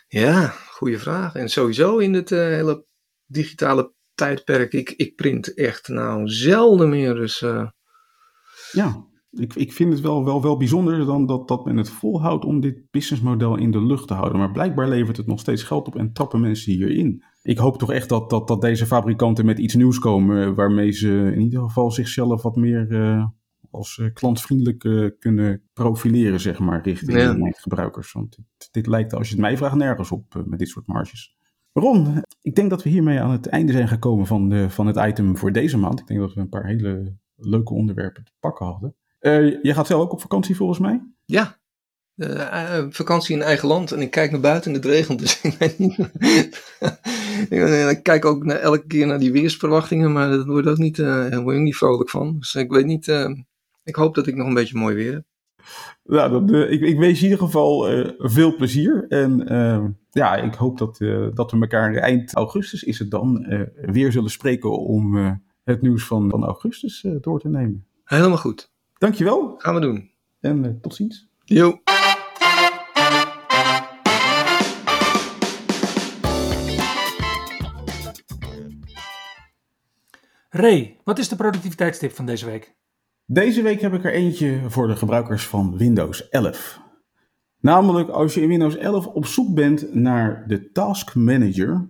Ja, 0.09 0.55
goede 0.85 0.99
vraag. 0.99 1.35
En 1.35 1.49
sowieso 1.49 1.99
in 1.99 2.15
het 2.15 2.31
hele 2.31 2.87
digitale 3.27 3.95
tijdperk. 4.15 4.73
Ik, 4.73 4.91
ik 4.91 5.17
print 5.17 5.55
echt 5.55 5.89
nou 5.89 6.29
zelden 6.29 6.89
meer. 6.89 7.15
Dus, 7.15 7.41
Ja, 8.73 9.07
ik, 9.31 9.55
ik 9.55 9.73
vind 9.73 9.93
het 9.93 10.01
wel, 10.01 10.25
wel, 10.25 10.43
wel 10.43 10.57
bijzonder 10.57 11.07
dan 11.07 11.27
dat, 11.27 11.49
dat 11.49 11.65
men 11.65 11.77
het 11.77 11.91
volhoudt 11.91 12.45
om 12.45 12.61
dit 12.61 12.91
businessmodel 12.91 13.57
in 13.57 13.71
de 13.71 13.87
lucht 13.87 14.09
te 14.09 14.15
houden. 14.15 14.39
Maar 14.39 14.51
blijkbaar 14.51 14.89
levert 14.89 15.17
het 15.17 15.27
nog 15.27 15.41
steeds 15.41 15.63
geld 15.63 15.87
op 15.87 15.97
en 15.97 16.13
trappen 16.13 16.41
mensen 16.41 16.73
hierin. 16.73 17.25
Ik 17.43 17.59
hoop 17.59 17.79
toch 17.79 17.93
echt 17.93 18.09
dat, 18.09 18.31
dat, 18.31 18.49
dat 18.49 18.61
deze 18.61 18.87
fabrikanten 18.87 19.45
met 19.45 19.59
iets 19.59 19.75
nieuws 19.75 19.99
komen 19.99 20.55
waarmee 20.55 20.91
ze 20.91 21.31
in 21.35 21.41
ieder 21.41 21.61
geval 21.63 21.91
zichzelf 21.91 22.43
wat 22.43 22.57
meer 22.57 22.87
als 23.75 23.99
uh, 23.99 24.13
klantvriendelijk 24.13 24.85
uh, 24.85 25.11
kunnen 25.19 25.63
profileren, 25.73 26.41
zeg 26.41 26.59
maar, 26.59 26.83
richting 26.83 27.19
ja. 27.19 27.33
de 27.33 27.55
gebruikers. 27.57 28.13
Want 28.13 28.37
dit, 28.37 28.69
dit, 28.71 28.87
lijkt, 28.87 29.15
als 29.15 29.29
je 29.29 29.33
het 29.33 29.43
mij 29.43 29.57
vraagt, 29.57 29.75
nergens 29.75 30.11
op 30.11 30.43
met 30.47 30.59
dit 30.59 30.69
soort 30.69 30.87
marges. 30.87 31.37
Ron, 31.73 32.23
ik 32.43 32.55
denk 32.55 32.71
dat 32.71 32.83
we 32.83 32.91
hiermee 32.91 33.21
aan 33.21 33.31
het 33.31 33.47
einde 33.47 33.73
zijn 33.73 33.89
gekomen 33.89 34.27
van, 34.27 34.49
de, 34.49 34.71
van 34.71 34.87
het 34.87 34.97
item 34.97 35.37
voor 35.37 35.53
deze 35.53 35.79
maand. 35.79 36.01
Ik 36.01 36.07
denk 36.07 36.21
dat 36.21 36.35
we 36.35 36.41
een 36.41 36.49
paar 36.49 36.67
hele 36.67 37.17
leuke 37.37 37.73
onderwerpen 37.73 38.25
te 38.25 38.33
pakken 38.41 38.67
hadden. 38.67 38.95
Uh, 39.21 39.63
je 39.63 39.75
gaat 39.75 39.87
zelf 39.87 40.03
ook 40.03 40.13
op 40.13 40.21
vakantie 40.21 40.57
volgens 40.57 40.79
mij? 40.79 41.03
Ja, 41.25 41.59
uh, 42.17 42.87
vakantie 42.89 43.37
in 43.37 43.43
eigen 43.43 43.69
land. 43.69 43.93
En 43.93 44.01
ik 44.01 44.11
kijk 44.11 44.31
naar 44.31 44.41
buiten 44.41 44.71
en 44.71 44.77
het 44.77 44.87
regent. 44.87 45.19
Dus 45.19 45.41
ik 45.43 45.59
weet 45.59 45.79
niet. 45.79 45.99
ik 47.91 48.03
kijk 48.03 48.25
ook 48.25 48.45
naar, 48.45 48.57
elke 48.57 48.87
keer 48.87 49.07
naar 49.07 49.19
die 49.19 49.33
weersverwachtingen. 49.33 50.13
Maar 50.13 50.31
dat 50.31 50.47
wordt 50.47 50.69
ook 50.69 50.79
niet, 50.79 50.99
uh, 50.99 51.07
daar 51.31 51.43
word 51.43 51.57
ik 51.57 51.63
niet 51.63 51.77
vrolijk 51.77 52.11
van. 52.11 52.37
Dus 52.39 52.55
ik 52.55 52.71
weet 52.71 52.87
niet. 52.87 53.07
Ik 53.85 53.95
hoop 53.95 54.15
dat 54.15 54.27
ik 54.27 54.35
nog 54.35 54.47
een 54.47 54.55
beetje 54.55 54.79
mooi 54.79 54.95
weer 54.95 55.13
heb. 55.13 55.25
Nou, 56.05 56.31
dat, 56.31 56.71
ik, 56.71 56.81
ik 56.81 56.99
wens 56.99 57.19
in 57.19 57.25
ieder 57.25 57.39
geval 57.39 57.87
veel 58.19 58.57
plezier. 58.57 59.07
En 59.09 59.97
ja, 60.11 60.37
ik 60.37 60.55
hoop 60.55 60.79
dat, 60.79 60.99
dat 61.35 61.51
we 61.51 61.61
elkaar 61.61 61.95
eind 61.95 62.35
augustus 62.35 62.83
is 62.83 62.99
het 62.99 63.11
dan 63.11 63.47
weer 63.75 64.13
zullen 64.13 64.31
spreken 64.31 64.79
om 64.79 65.17
het 65.65 65.83
nieuws 65.83 66.05
van, 66.05 66.31
van 66.31 66.45
augustus 66.45 67.07
door 67.21 67.41
te 67.41 67.49
nemen. 67.49 67.87
Helemaal 68.05 68.39
goed. 68.39 68.73
Dankjewel. 68.99 69.55
Gaan 69.59 69.75
we 69.75 69.81
doen. 69.81 70.11
En 70.41 70.65
uh, 70.65 70.71
tot 70.81 70.95
ziens. 70.95 71.29
Jo. 71.45 71.81
Ray, 80.49 81.01
wat 81.05 81.19
is 81.19 81.29
de 81.29 81.37
productiviteitstip 81.37 82.13
van 82.13 82.27
deze 82.27 82.47
week? 82.47 82.75
Deze 83.27 83.63
week 83.63 83.81
heb 83.81 83.93
ik 83.93 84.05
er 84.05 84.13
eentje 84.13 84.71
voor 84.71 84.87
de 84.87 84.97
gebruikers 84.97 85.47
van 85.47 85.77
Windows 85.77 86.29
11. 86.29 86.81
Namelijk, 87.61 88.09
als 88.09 88.35
je 88.35 88.41
in 88.41 88.49
Windows 88.49 88.77
11 88.77 89.07
op 89.07 89.27
zoek 89.27 89.55
bent 89.55 89.95
naar 89.95 90.45
de 90.47 90.71
Task 90.73 91.15
Manager, 91.15 91.89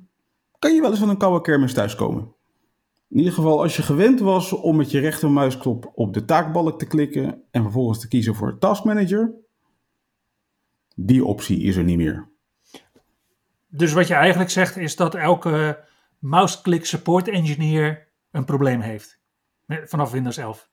kan 0.58 0.74
je 0.74 0.80
wel 0.80 0.90
eens 0.90 0.98
van 0.98 1.08
een 1.08 1.16
koude 1.16 1.40
kermis 1.40 1.72
thuiskomen. 1.72 2.34
In 3.08 3.18
ieder 3.18 3.32
geval, 3.32 3.62
als 3.62 3.76
je 3.76 3.82
gewend 3.82 4.20
was 4.20 4.52
om 4.52 4.76
met 4.76 4.90
je 4.90 5.00
rechtermuisknop 5.00 5.92
op 5.94 6.14
de 6.14 6.24
taakbalk 6.24 6.78
te 6.78 6.86
klikken 6.86 7.42
en 7.50 7.62
vervolgens 7.62 8.00
te 8.00 8.08
kiezen 8.08 8.34
voor 8.34 8.58
Task 8.58 8.84
Manager, 8.84 9.34
die 10.96 11.24
optie 11.24 11.62
is 11.62 11.76
er 11.76 11.84
niet 11.84 11.96
meer. 11.96 12.28
Dus 13.68 13.92
wat 13.92 14.06
je 14.06 14.14
eigenlijk 14.14 14.50
zegt 14.50 14.76
is 14.76 14.96
dat 14.96 15.14
elke 15.14 15.84
mouse-click 16.18 16.86
support 16.86 17.28
engineer 17.28 18.08
een 18.30 18.44
probleem 18.44 18.80
heeft 18.80 19.20
vanaf 19.66 20.10
Windows 20.10 20.36
11. 20.36 20.72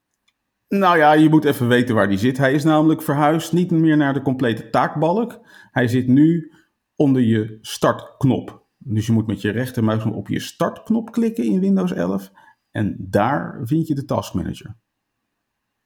Nou 0.79 0.97
ja, 0.97 1.13
je 1.13 1.29
moet 1.29 1.45
even 1.45 1.67
weten 1.67 1.95
waar 1.95 2.09
die 2.09 2.17
zit. 2.17 2.37
Hij 2.37 2.53
is 2.53 2.63
namelijk 2.63 3.01
verhuisd 3.01 3.53
niet 3.53 3.71
meer 3.71 3.97
naar 3.97 4.13
de 4.13 4.21
complete 4.21 4.69
taakbalk. 4.69 5.39
Hij 5.71 5.87
zit 5.87 6.07
nu 6.07 6.51
onder 6.95 7.21
je 7.21 7.57
startknop. 7.61 8.65
Dus 8.77 9.05
je 9.05 9.11
moet 9.11 9.27
met 9.27 9.41
je 9.41 9.49
rechtermuisknop 9.49 10.15
op 10.15 10.27
je 10.27 10.39
startknop 10.39 11.11
klikken 11.11 11.43
in 11.43 11.59
Windows 11.59 11.91
11 11.91 12.31
en 12.71 12.95
daar 12.99 13.59
vind 13.63 13.87
je 13.87 13.95
de 13.95 14.05
Task 14.05 14.33
Manager. 14.33 14.77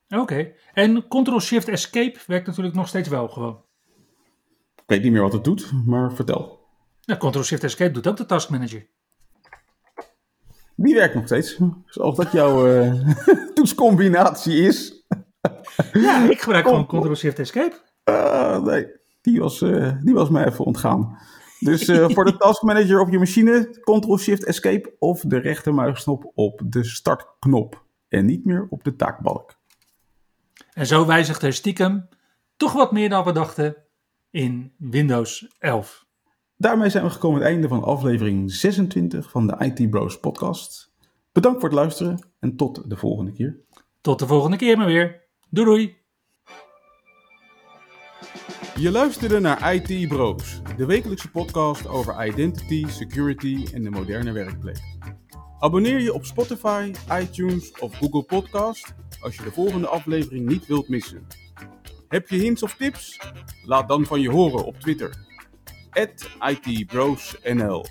Oké, 0.07 0.53
en 0.73 1.07
Ctrl-Shift-Escape 1.07 2.19
werkt 2.27 2.47
natuurlijk 2.47 2.75
nog 2.75 2.87
steeds 2.87 3.09
wel 3.09 3.27
gewoon. 3.27 3.63
Ik 4.75 4.83
weet 4.85 5.03
niet 5.03 5.11
meer 5.11 5.21
wat 5.21 5.33
het 5.33 5.43
doet, 5.43 5.71
maar 5.85 6.13
vertel. 6.13 6.59
Ja, 6.99 7.15
Ctrl-Shift-Escape 7.17 7.91
doet 7.91 8.07
ook 8.07 8.17
de 8.17 8.25
Task 8.25 8.49
Manager. 8.49 8.87
Die 10.75 10.93
werkt 10.93 11.15
nog 11.15 11.25
steeds, 11.25 11.59
zoals 11.85 12.17
dat 12.17 12.31
jouw 12.31 12.67
uh, 12.67 13.09
toetscombinatie 13.53 14.61
is. 14.61 15.05
ja, 15.93 16.29
ik 16.29 16.41
gebruik 16.41 16.67
gewoon 16.67 16.87
Ctrl-Shift-Escape. 16.87 17.75
Uh, 18.09 18.63
nee, 18.63 18.87
die 19.21 19.39
was, 19.39 19.61
uh, 19.61 19.91
die 20.01 20.13
was 20.13 20.29
mij 20.29 20.45
even 20.45 20.65
ontgaan. 20.65 21.17
Dus 21.59 21.85
voor 21.85 22.25
de 22.25 22.37
Task 22.43 22.61
Manager 22.61 22.99
op 22.99 23.09
je 23.09 23.19
machine, 23.19 23.79
Ctrl-Shift-Escape 23.81 24.95
of 24.99 25.21
de 25.21 25.37
rechtermuisknop 25.37 26.31
op 26.35 26.61
de 26.65 26.83
startknop. 26.83 27.83
En 28.07 28.25
niet 28.25 28.45
meer 28.45 28.67
op 28.69 28.83
de 28.83 28.95
taakbalk. 28.95 29.55
En 30.73 30.87
zo 30.87 31.05
wijzigt 31.05 31.41
er 31.41 31.53
stiekem 31.53 32.09
toch 32.57 32.73
wat 32.73 32.91
meer 32.91 33.09
dan 33.09 33.23
we 33.23 33.31
dachten 33.31 33.75
in 34.29 34.73
Windows 34.77 35.47
11. 35.59 36.04
Daarmee 36.57 36.89
zijn 36.89 37.03
we 37.03 37.09
gekomen 37.09 37.37
aan 37.37 37.43
het 37.43 37.53
einde 37.53 37.67
van 37.67 37.83
aflevering 37.83 38.51
26 38.51 39.31
van 39.31 39.47
de 39.47 39.55
IT 39.59 39.89
Bros 39.89 40.19
podcast. 40.19 40.93
Bedankt 41.31 41.59
voor 41.59 41.69
het 41.69 41.77
luisteren 41.77 42.29
en 42.39 42.55
tot 42.55 42.89
de 42.89 42.95
volgende 42.95 43.31
keer. 43.31 43.59
Tot 44.01 44.19
de 44.19 44.27
volgende 44.27 44.57
keer 44.57 44.77
maar 44.77 44.85
weer. 44.85 45.27
Doei 45.49 45.67
doei. 45.67 45.97
Je 48.75 48.91
luisterde 48.91 49.39
naar 49.39 49.73
IT 49.73 50.07
Bros, 50.07 50.61
de 50.77 50.85
wekelijkse 50.85 51.31
podcast 51.31 51.87
over 51.87 52.27
identity, 52.27 52.85
security 52.87 53.65
en 53.73 53.83
de 53.83 53.89
moderne 53.89 54.31
werkplek. 54.31 54.77
Abonneer 55.59 55.99
je 55.99 56.13
op 56.13 56.25
Spotify, 56.25 56.91
iTunes 57.21 57.71
of 57.79 57.95
Google 57.95 58.23
Podcast 58.23 58.95
als 59.21 59.35
je 59.35 59.43
de 59.43 59.51
volgende 59.51 59.87
aflevering 59.87 60.47
niet 60.47 60.65
wilt 60.65 60.87
missen. 60.87 61.27
Heb 62.07 62.29
je 62.29 62.37
hints 62.37 62.63
of 62.63 62.75
tips? 62.75 63.19
Laat 63.65 63.87
dan 63.87 64.05
van 64.05 64.21
je 64.21 64.29
horen 64.29 64.65
op 64.65 64.79
Twitter. 64.79 65.24
@itbrosnl 65.95 67.83